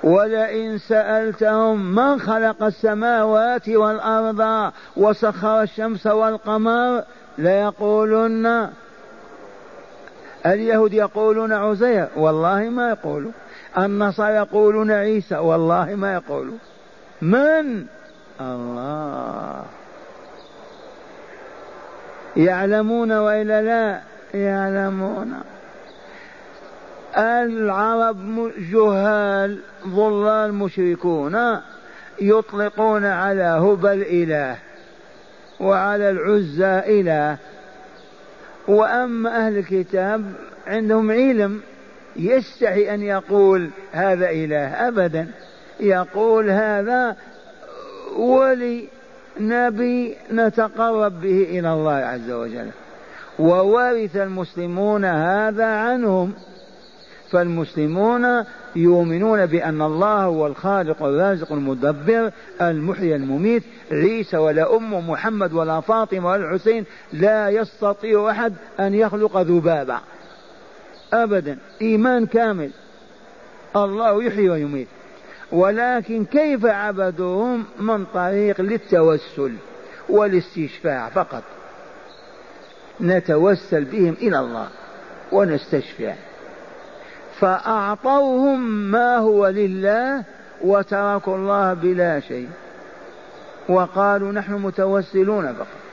ولئن 0.02 0.78
سألتهم 0.78 1.94
من 1.94 2.20
خلق 2.20 2.62
السماوات 2.62 3.68
والأرض 3.68 4.72
وسخر 4.96 5.62
الشمس 5.62 6.06
والقمر 6.06 7.02
ليقولن 7.38 8.70
اليهود 10.46 10.92
يقولون 10.92 11.52
عزير 11.52 12.08
والله 12.16 12.68
ما 12.68 12.90
يقولوا 12.90 13.30
النصارى 13.78 14.34
يقولون 14.34 14.90
عيسى 14.90 15.36
والله 15.36 15.94
ما 15.94 16.14
يقولوا 16.14 16.56
من؟ 17.22 17.86
الله. 18.40 19.62
يعلمون 22.36 23.12
وإلا 23.12 23.62
لا؟ 23.62 24.00
يعلمون. 24.34 25.34
العرب 27.16 28.52
جهال 28.72 29.58
ضلال 29.86 30.54
مشركون 30.54 31.60
يطلقون 32.20 33.04
على 33.04 33.42
هبل 33.42 34.02
إله 34.02 34.56
وعلى 35.60 36.10
العزى 36.10 37.00
إله. 37.00 37.36
وأما 38.68 39.46
أهل 39.46 39.58
الكتاب 39.58 40.32
عندهم 40.66 41.10
علم. 41.10 41.62
يستحي 42.16 42.94
أن 42.94 43.02
يقول 43.02 43.70
هذا 43.92 44.30
إله 44.30 44.88
أبدا. 44.88 45.28
يقول 45.80 46.50
هذا 46.50 47.16
ولي 48.16 48.88
نبي 49.40 50.16
نتقرب 50.32 51.20
به 51.20 51.42
إلى 51.50 51.72
الله 51.72 51.92
عز 51.92 52.30
وجل. 52.30 52.70
وورث 53.38 54.16
المسلمون 54.16 55.04
هذا 55.04 55.66
عنهم. 55.66 56.32
فالمسلمون 57.30 58.44
يؤمنون 58.76 59.46
بأن 59.46 59.82
الله 59.82 60.24
هو 60.24 60.46
الخالق 60.46 61.02
الرازق 61.02 61.52
المدبر 61.52 62.30
المحيي 62.60 63.16
المميت. 63.16 63.62
عيسى 63.92 64.36
ولا 64.36 64.76
أم 64.76 65.10
محمد 65.10 65.52
ولا 65.52 65.80
فاطمة 65.80 66.28
ولا 66.28 66.50
الحسين 66.50 66.84
لا 67.12 67.48
يستطيع 67.48 68.30
أحد 68.30 68.54
أن 68.80 68.94
يخلق 68.94 69.36
ذبابا. 69.40 70.00
أبدا 71.12 71.58
إيمان 71.82 72.26
كامل. 72.26 72.70
الله 73.76 74.22
يحيي 74.22 74.48
ويميت. 74.50 74.88
ولكن 75.52 76.24
كيف 76.24 76.66
عبدوهم 76.66 77.64
من 77.80 78.04
طريق 78.04 78.60
للتوسل 78.60 79.52
والاستشفاع 80.08 81.08
فقط؟ 81.08 81.42
نتوسل 83.00 83.84
بهم 83.84 84.16
إلى 84.22 84.38
الله 84.38 84.68
ونستشفع. 85.32 86.14
فأعطوهم 87.40 88.60
ما 88.90 89.16
هو 89.16 89.48
لله 89.48 90.24
وتركوا 90.62 91.36
الله 91.36 91.74
بلا 91.74 92.20
شيء. 92.20 92.48
وقالوا 93.68 94.32
نحن 94.32 94.52
متوسلون 94.52 95.52
فقط. 95.52 95.91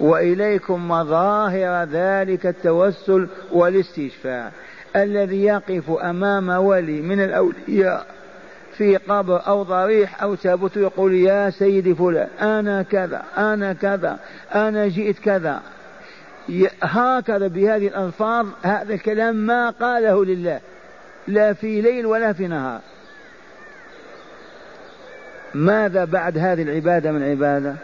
وإليكم 0.00 0.88
مظاهر 0.88 1.88
ذلك 1.88 2.46
التوسل 2.46 3.28
والاستشفاء 3.52 4.52
الذي 4.96 5.44
يقف 5.44 5.90
أمام 5.90 6.48
ولي 6.48 7.00
من 7.00 7.20
الأولياء 7.20 8.06
في 8.76 8.96
قبر 8.96 9.46
أو 9.46 9.62
ضريح 9.62 10.22
أو 10.22 10.34
تابوت 10.34 10.76
يقول 10.76 11.14
يا 11.14 11.50
سيدي 11.50 11.94
فلان 11.94 12.28
أنا 12.40 12.82
كذا 12.82 13.22
أنا 13.36 13.72
كذا 13.72 14.18
أنا 14.54 14.88
جئت 14.88 15.18
كذا. 15.18 15.62
هكذا 16.82 17.46
بهذه 17.46 17.88
الألفاظ 17.88 18.46
هذا 18.62 18.94
الكلام 18.94 19.36
ما 19.36 19.70
قاله 19.70 20.24
لله 20.24 20.60
لا 21.28 21.52
في 21.52 21.80
ليل 21.80 22.06
ولا 22.06 22.32
في 22.32 22.46
نهار. 22.46 22.80
ماذا 25.54 26.04
بعد 26.04 26.38
هذه 26.38 26.62
العبادة 26.62 27.12
من 27.12 27.22
عبادة؟ 27.22 27.74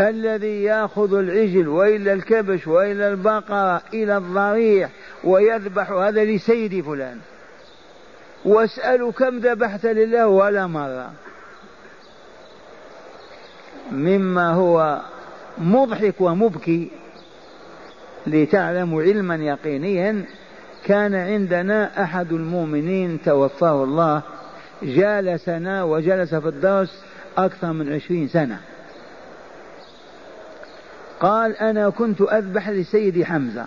الذي 0.00 0.62
ياخذ 0.62 1.14
العجل 1.14 1.68
وإلا 1.68 2.12
الكبش 2.12 2.66
وإلا 2.66 3.08
البقرة 3.08 3.82
إلى 3.94 4.16
الضريح 4.16 4.90
ويذبح 5.24 5.90
هذا 5.90 6.24
لسيد 6.24 6.84
فلان. 6.84 7.18
واسأل 8.44 9.12
كم 9.18 9.38
ذبحت 9.38 9.86
لله 9.86 10.26
ولا 10.26 10.66
مرة. 10.66 11.12
مما 13.92 14.50
هو 14.50 15.00
مضحك 15.58 16.14
ومبكي 16.20 16.90
لتعلموا 18.26 19.02
علما 19.02 19.34
يقينيا 19.34 20.24
كان 20.84 21.14
عندنا 21.14 22.02
أحد 22.02 22.32
المؤمنين 22.32 23.22
توفاه 23.24 23.84
الله 23.84 24.22
جالسنا 24.82 25.84
وجلس 25.84 26.34
في 26.34 26.48
الدرس 26.48 27.02
أكثر 27.38 27.72
من 27.72 27.92
عشرين 27.92 28.28
سنة. 28.28 28.60
قال 31.20 31.56
أنا 31.56 31.90
كنت 31.90 32.20
أذبح 32.20 32.68
لسيدي 32.68 33.24
حمزة. 33.26 33.66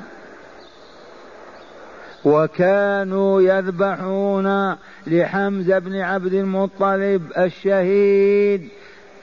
وكانوا 2.26 3.42
يذبحون 3.42 4.76
لحمزة 5.08 5.80
بن 5.80 5.96
عبد 5.96 6.34
المطلب 6.34 7.32
الشهيد 7.38 8.70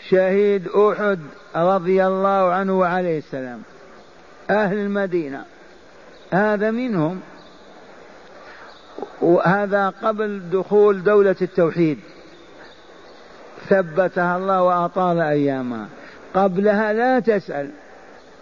شهيد 0.09 0.69
أحد 0.69 1.19
رضي 1.57 2.07
الله 2.07 2.53
عنه 2.53 2.79
وعليه 2.79 3.19
السلام. 3.19 3.63
أهل 4.51 4.79
المدينة. 4.79 5.45
هذا 6.33 6.71
منهم. 6.71 7.21
وهذا 9.21 9.89
قبل 9.89 10.43
دخول 10.53 11.03
دولة 11.03 11.37
التوحيد. 11.43 11.99
ثبتها 13.69 14.37
الله 14.37 14.63
وأطال 14.63 15.21
أيامها 15.21 15.87
قبلها 16.35 16.93
لا 16.93 17.21
تسأل. 17.21 17.71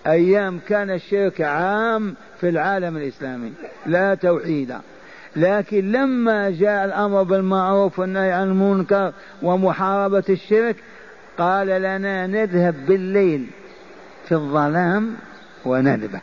أيام 0.07 0.61
كان 0.69 0.91
الشرك 0.91 1.41
عام 1.41 2.15
في 2.41 2.49
العالم 2.49 2.97
الإسلامي 2.97 3.53
لا 3.87 4.15
توحيد. 4.15 4.77
لكن 5.37 5.93
لما 5.93 6.51
جاء 6.51 6.85
الأمر 6.85 7.23
بالمعروف 7.23 7.99
والنهي 7.99 8.33
عن 8.33 8.49
المنكر 8.49 9.13
ومحاربة 9.43 10.25
الشرك 10.29 10.77
قال 11.39 11.67
لنا 11.67 12.27
نذهب 12.27 12.87
بالليل 12.87 13.47
في 14.29 14.33
الظلام 14.33 15.17
وندبه 15.65 16.21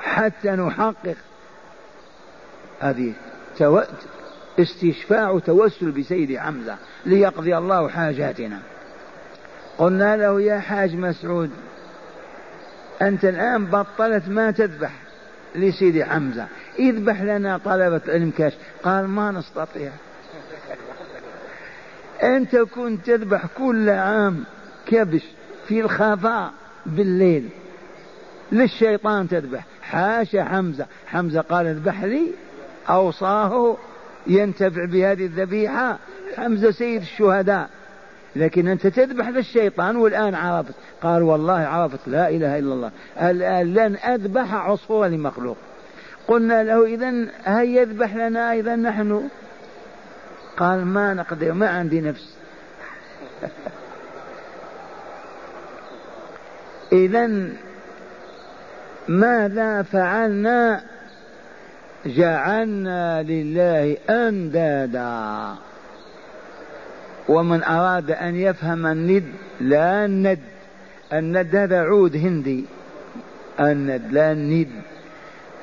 حتى 0.00 0.50
نحقق 0.50 1.16
هذه 2.80 3.12
استشفاع 4.58 5.38
توسل 5.38 5.90
بسيد 5.90 6.38
حمزة 6.38 6.76
ليقضي 7.06 7.58
الله 7.58 7.88
حاجاتنا. 7.88 8.58
قلنا 9.78 10.16
له 10.16 10.40
يا 10.40 10.58
حاج 10.58 10.94
مسعود 10.94 11.50
أنت 13.02 13.24
الآن 13.24 13.66
بطلت 13.66 14.28
ما 14.28 14.50
تذبح 14.50 14.92
لسيدي 15.54 16.04
حمزة 16.04 16.46
اذبح 16.78 17.22
لنا 17.22 17.58
طلبة 17.58 18.00
العلم 18.06 18.30
كاش 18.38 18.52
قال 18.82 19.08
ما 19.08 19.30
نستطيع. 19.30 19.90
أنت 22.22 22.56
كنت 22.56 23.06
تذبح 23.06 23.46
كل 23.58 23.90
عام 23.90 24.44
كبش 24.86 25.22
في 25.68 25.80
الخفاء 25.80 26.52
بالليل 26.86 27.48
للشيطان 28.52 29.28
تذبح. 29.28 29.64
حاشا 29.82 30.44
حمزة 30.44 30.86
حمزة 31.06 31.40
قال 31.40 31.66
اذبح 31.66 32.04
لي 32.04 32.32
أوصاه 32.88 33.76
ينتفع 34.26 34.84
بهذه 34.84 35.26
الذبيحة. 35.26 35.98
حمزة 36.36 36.70
سيد 36.70 37.00
الشهداء. 37.00 37.70
لكن 38.36 38.68
أنت 38.68 38.86
تذبح 38.86 39.28
للشيطان 39.28 39.96
والآن 39.96 40.34
عرفت. 40.34 40.74
قال 41.02 41.22
والله 41.22 41.58
عرفت 41.58 42.00
لا 42.06 42.28
إله 42.28 42.58
إلا 42.58 42.74
الله. 42.74 42.90
الآن 43.20 43.74
لن 43.74 43.96
أذبح 43.96 44.54
عصفورا 44.54 45.08
لمخلوق. 45.08 45.56
قلنا 46.28 46.62
له 46.62 46.84
إذا 46.84 47.26
هيا 47.44 47.80
يذبح 47.80 48.16
لنا 48.16 48.50
أيضا 48.50 48.76
نحن؟ 48.76 49.28
قال 50.56 50.84
ما 50.86 51.14
نقدر 51.14 51.52
ما 51.52 51.68
عندي 51.68 52.00
نفس. 52.00 52.36
إذا 56.92 57.48
ماذا 59.08 59.82
فعلنا؟ 59.82 60.82
جعلنا 62.06 63.22
لله 63.22 63.96
أندادا. 64.10 65.54
ومن 67.28 67.64
أراد 67.64 68.10
أن 68.10 68.36
يفهم 68.36 68.86
الند 68.86 69.24
لا 69.60 70.04
الند. 70.04 70.38
الند 71.12 71.56
هذا 71.56 71.82
عود 71.82 72.16
هندي. 72.16 72.64
الند 73.60 74.02
لا 74.10 74.32
الند. 74.32 74.68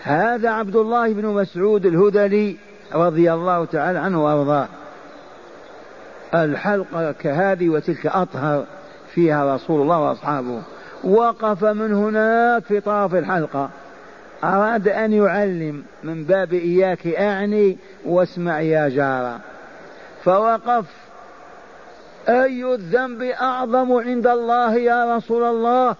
هذا 0.03 0.49
عبد 0.49 0.75
الله 0.75 1.13
بن 1.13 1.25
مسعود 1.25 1.85
الهذلي 1.85 2.55
رضي 2.93 3.33
الله 3.33 3.65
تعالى 3.65 3.99
عنه 3.99 4.25
وأرضاه. 4.25 4.67
الحلقة 6.33 7.11
كهذه 7.11 7.69
وتلك 7.69 8.05
أطهر 8.05 8.65
فيها 9.13 9.55
رسول 9.55 9.81
الله 9.81 9.99
وأصحابه. 9.99 10.61
وقف 11.03 11.65
من 11.65 11.93
هناك 11.93 12.63
في 12.63 12.79
طرف 12.79 13.15
الحلقة. 13.15 13.69
أراد 14.43 14.87
أن 14.87 15.13
يعلم 15.13 15.83
من 16.03 16.23
باب 16.23 16.53
إياك 16.53 17.07
أعني 17.07 17.77
واسمع 18.05 18.61
يا 18.61 18.89
جارة. 18.89 19.39
فوقف 20.23 20.85
أي 22.27 22.73
الذنب 22.73 23.21
أعظم 23.21 23.93
عند 23.93 24.27
الله 24.27 24.75
يا 24.75 25.17
رسول 25.17 25.43
الله؟ 25.43 25.95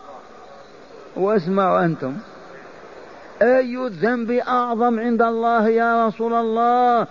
واسمعوا 1.16 1.86
أنتم. 1.86 2.14
أي 3.42 3.78
الذنب 3.78 4.32
أعظم 4.32 5.00
عند 5.00 5.22
الله 5.22 5.70
يا 5.70 6.08
رسول 6.08 6.34
الله؟ 6.34 7.08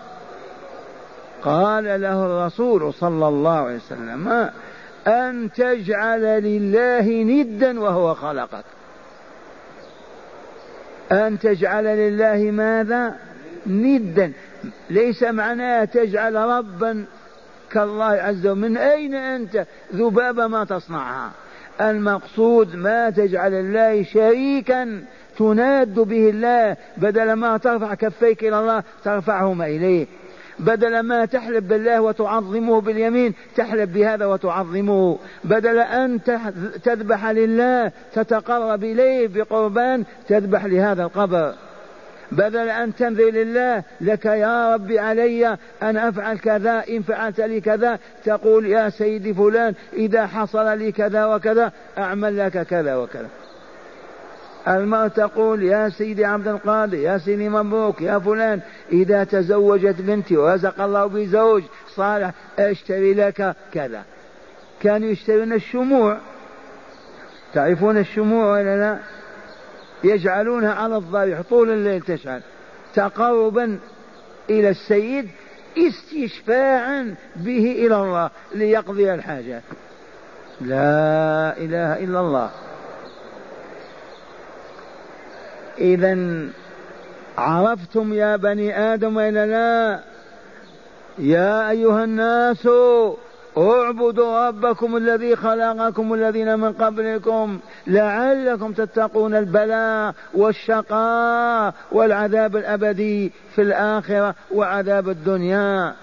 قال 1.42 1.84
له 1.84 2.26
الرسول 2.26 2.94
صلى 2.94 3.28
الله 3.28 3.58
عليه 3.58 3.76
وسلم 3.76 4.50
أن 5.06 5.50
تجعل 5.56 6.22
لله 6.22 7.22
ندا 7.22 7.80
وهو 7.80 8.14
خلقك. 8.14 8.64
أن 11.12 11.38
تجعل 11.38 11.84
لله 11.84 12.50
ماذا؟ 12.50 13.16
ندا. 13.66 14.32
ليس 14.90 15.22
معناه 15.22 15.84
تجعل 15.84 16.34
ربا 16.34 17.04
كالله 17.72 18.04
عز 18.04 18.46
وجل 18.46 18.58
من 18.58 18.76
أين 18.76 19.14
أنت؟ 19.14 19.66
ذبابة 19.94 20.46
ما 20.46 20.64
تصنعها. 20.64 21.30
المقصود 21.80 22.76
ما 22.76 23.10
تجعل 23.10 23.54
الله 23.54 24.02
شريكا 24.02 25.02
تناد 25.38 25.94
به 25.94 26.30
الله. 26.30 26.76
بدل 26.96 27.32
ما 27.32 27.56
ترفع 27.56 27.94
كفيك 27.94 28.44
إلى 28.44 28.58
الله 28.58 28.82
ترفعهما 29.04 29.66
إليه. 29.66 30.06
بدل 30.58 31.00
ما 31.00 31.24
تحلف 31.24 31.64
بالله 31.64 32.00
وتعظمه 32.00 32.80
باليمين 32.80 33.34
تحلف 33.56 33.90
بهذا 33.90 34.26
وتعظمه. 34.26 35.18
بدل 35.44 35.78
أن 35.78 36.20
تذبح 36.84 37.26
لله 37.26 37.92
تتقرب 38.14 38.84
إليه 38.84 39.28
بقربان 39.28 40.04
تذبح 40.28 40.64
لهذا 40.64 41.02
القبر. 41.02 41.54
بدل 42.32 42.68
أن 42.68 42.94
تنذر 42.94 43.30
لله 43.30 43.82
لك 44.00 44.24
يا 44.24 44.74
رب 44.74 44.92
علي 44.92 45.56
أن 45.82 45.96
أفعل 45.96 46.38
كذا 46.38 46.84
إن 46.88 47.02
فعلت 47.02 47.40
لي 47.40 47.60
كذا 47.60 47.98
تقول 48.24 48.66
يا 48.66 48.88
سيدي 48.88 49.34
فلان 49.34 49.74
إذا 49.92 50.26
حصل 50.26 50.78
لي 50.78 50.92
كذا 50.92 51.26
وكذا 51.26 51.72
أعمل 51.98 52.38
لك 52.38 52.62
كذا 52.62 52.96
وكذا. 52.96 53.28
المرأة 54.68 55.08
تقول 55.08 55.62
يا 55.62 55.88
سيدي 55.88 56.24
عبد 56.24 56.48
القادر 56.48 56.98
يا 56.98 57.18
سيدي 57.18 57.48
مبروك 57.48 58.00
يا 58.00 58.18
فلان 58.18 58.60
إذا 58.92 59.24
تزوجت 59.24 60.00
بنتي 60.00 60.36
ورزق 60.36 60.80
الله 60.80 61.06
بزوج 61.06 61.62
صالح 61.88 62.30
أشتري 62.58 63.14
لك 63.14 63.56
كذا. 63.74 64.02
كانوا 64.82 65.08
يشترون 65.08 65.52
الشموع. 65.52 66.18
تعرفون 67.54 67.98
الشموع 67.98 68.52
ولا 68.52 68.76
لا؟ 68.76 68.98
يجعلونها 70.04 70.72
على 70.72 70.96
الضريح 70.96 71.40
طول 71.40 71.70
الليل 71.70 72.00
تشعل. 72.00 72.40
تقربا 72.94 73.78
إلى 74.50 74.68
السيد 74.68 75.28
استشفاعا 75.78 77.14
به 77.36 77.86
إلى 77.86 77.96
الله 77.96 78.30
ليقضي 78.54 79.14
الحاجات 79.14 79.62
لا 80.60 81.56
إله 81.56 82.04
إلا 82.04 82.20
الله. 82.20 82.50
إذا 85.78 86.18
عرفتم 87.38 88.12
يا 88.12 88.36
بني 88.36 88.78
آدم 88.94 89.16
وإلا 89.16 89.46
لا؟ 89.46 90.00
يا 91.18 91.70
أيها 91.70 92.04
الناس 92.04 92.68
اعبدوا 93.58 94.48
ربكم 94.48 94.96
الذي 94.96 95.36
خلقكم 95.36 96.14
الذين 96.14 96.58
من 96.58 96.72
قبلكم 96.72 97.58
لعلكم 97.86 98.72
تتقون 98.72 99.34
البلاء 99.34 100.14
والشقاء 100.34 101.74
والعذاب 101.92 102.56
الأبدي 102.56 103.32
في 103.54 103.62
الآخرة 103.62 104.34
وعذاب 104.54 105.08
الدنيا. 105.08 105.94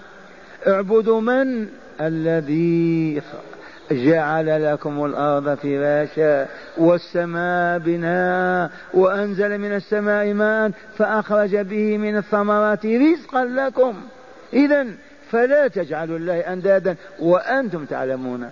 اعبدوا 0.66 1.20
من؟ 1.20 1.68
الذي 2.00 3.22
جعل 3.90 4.72
لكم 4.72 5.04
الأرض 5.04 5.54
فراشا 5.54 6.46
والسماء 6.78 7.78
بناء 7.78 8.70
وأنزل 8.94 9.58
من 9.58 9.72
السماء 9.74 10.32
ماء 10.32 10.70
فأخرج 10.96 11.56
به 11.56 11.98
من 11.98 12.16
الثمرات 12.16 12.86
رزقا 12.86 13.44
لكم. 13.44 13.94
إذا 14.52 14.86
فلا 15.30 15.68
تجعلوا 15.68 16.18
الله 16.18 16.40
أندادا 16.40 16.96
وأنتم 17.18 17.84
تعلمون. 17.84 18.50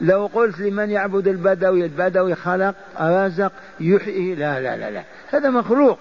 لو 0.00 0.30
قلت 0.34 0.58
لمن 0.60 0.90
يعبد 0.90 1.28
البدوي 1.28 1.84
البدوي 1.84 2.34
خلق 2.34 2.74
رزق 3.00 3.52
يحيي. 3.80 4.34
لا 4.34 4.60
لا 4.60 4.76
لا 4.76 4.90
لا. 4.90 5.02
هذا 5.30 5.50
مخلوق. 5.50 5.98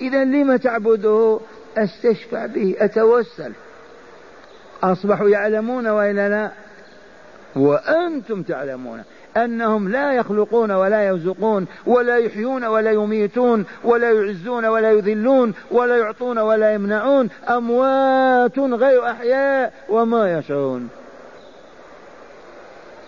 إذا 0.00 0.24
لم 0.24 0.56
تعبده؟ 0.56 1.40
استشفع 1.78 2.46
به 2.46 2.76
أتوسل. 2.78 3.52
أصبحوا 4.82 5.28
يعلمون 5.28 5.86
وإلا 5.86 6.28
لا؟ 6.28 6.50
وأنتم 7.56 8.42
تعلمون. 8.42 9.02
أنهم 9.36 9.88
لا 9.88 10.12
يخلقون 10.12 10.70
ولا 10.70 11.02
يرزقون 11.02 11.66
ولا 11.86 12.16
يحيون 12.16 12.64
ولا 12.64 12.90
يميتون 12.90 13.64
ولا 13.84 14.10
يعزون 14.10 14.64
ولا 14.64 14.92
يذلون 14.92 15.54
ولا 15.70 15.96
يعطون 15.96 16.38
ولا 16.38 16.74
يمنعون 16.74 17.28
أموات 17.48 18.58
غير 18.58 19.10
أحياء 19.10 19.72
وما 19.88 20.38
يشعرون. 20.38 20.88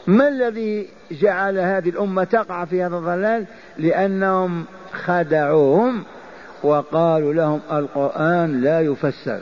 ما 0.07 0.29
الذي 0.29 0.89
جعل 1.11 1.59
هذه 1.59 1.89
الأمة 1.89 2.25
تقع 2.25 2.65
في 2.65 2.83
هذا 2.83 2.97
الضلال 2.97 3.47
لأنهم 3.79 4.65
خدعوهم 4.93 6.05
وقالوا 6.63 7.35
لهم 7.35 7.61
القرآن 7.73 8.61
لا 8.61 8.81
يفسر. 8.81 9.41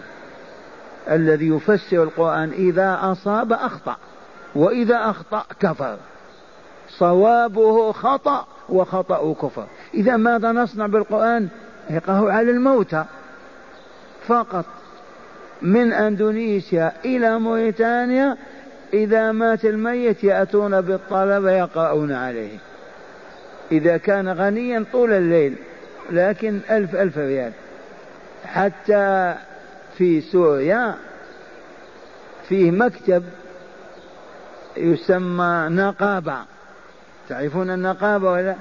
الذي 1.11 1.49
يفسر 1.49 2.03
القرآن 2.03 2.51
إذا 2.51 2.99
أصاب 3.03 3.53
أخطأ 3.53 3.97
وإذا 4.55 5.11
أخطأ 5.11 5.45
كفر. 5.61 5.97
صوابه 6.99 7.93
خطأ 7.93 8.47
وخطأ 8.69 9.35
كفر. 9.43 9.67
إذا 9.95 10.17
ماذا 10.17 10.53
نصنع 10.53 10.87
بالقرآن؟ 10.87 11.49
يقرأه 11.91 12.33
على 12.33 12.51
الموتى. 12.51 13.05
فقط 14.27 14.65
من 15.63 15.93
أندونيسيا 15.93 16.93
إلى 17.05 17.39
موريتانيا 17.39 18.37
إذا 18.93 19.33
مات 19.33 19.65
الميت 19.65 20.25
يأتون 20.25 20.81
بالطلبة 20.81 21.51
يقرؤون 21.51 22.13
عليه. 22.13 22.59
إذا 23.73 23.97
كان 23.97 24.29
غنيا 24.29 24.85
طول 24.93 25.13
الليل 25.13 25.57
لكن 26.11 26.61
ألف 26.71 26.95
ألف 26.95 27.19
ريال. 27.19 27.53
حتى 28.45 29.35
في 29.99 30.21
سوريا 30.21 30.95
فيه 32.49 32.71
مكتب 32.71 33.25
يسمى 34.77 35.67
نقابة. 35.71 36.37
تعرفون 37.31 37.71
النقابة 37.71 38.31
ولا؟ 38.31 38.55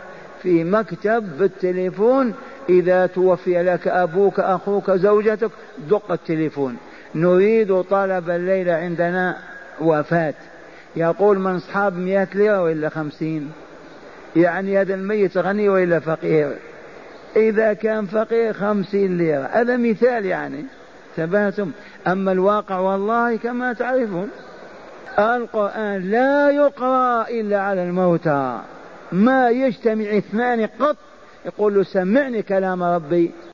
في 0.43 0.63
مكتب 0.63 1.37
بالتليفون 1.39 2.33
إذا 2.69 3.05
توفي 3.05 3.63
لك 3.63 3.87
أبوك 3.87 4.39
أخوك 4.39 4.91
زوجتك 4.91 5.51
دق 5.89 6.11
التليفون. 6.11 6.77
نريد 7.15 7.81
طلب 7.81 8.29
الليلة 8.29 8.73
عندنا 8.73 9.37
وفاة. 9.81 10.33
يقول 10.95 11.39
من 11.39 11.55
أصحاب 11.55 11.97
مئة 11.97 12.27
ليرة 12.35 12.63
وإلا 12.63 12.89
خمسين؟ 12.89 13.51
يعني 14.35 14.81
هذا 14.81 14.93
الميت 14.93 15.37
غني 15.37 15.69
وإلا 15.69 15.99
فقير؟ 15.99 16.51
إذا 17.35 17.73
كان 17.73 18.05
فقير 18.05 18.53
خمسين 18.53 19.17
ليرة. 19.17 19.49
هذا 19.51 19.77
مثال 19.77 20.25
يعني. 20.25 20.65
ثباتم 21.15 21.71
أما 22.07 22.31
الواقع 22.31 22.79
والله 22.79 23.35
كما 23.35 23.73
تعرفون. 23.73 24.29
القرآن 25.19 26.11
لا 26.11 26.49
يقرأ 26.49 27.27
إلا 27.29 27.61
على 27.61 27.83
الموتى. 27.83 28.59
ما 29.11 29.49
يجتمع 29.49 30.17
اثنان 30.17 30.67
قط 30.79 30.97
يقول 31.45 31.75
له 31.75 31.83
سمعني 31.83 32.41
كلام 32.41 32.83
ربي. 32.83 33.31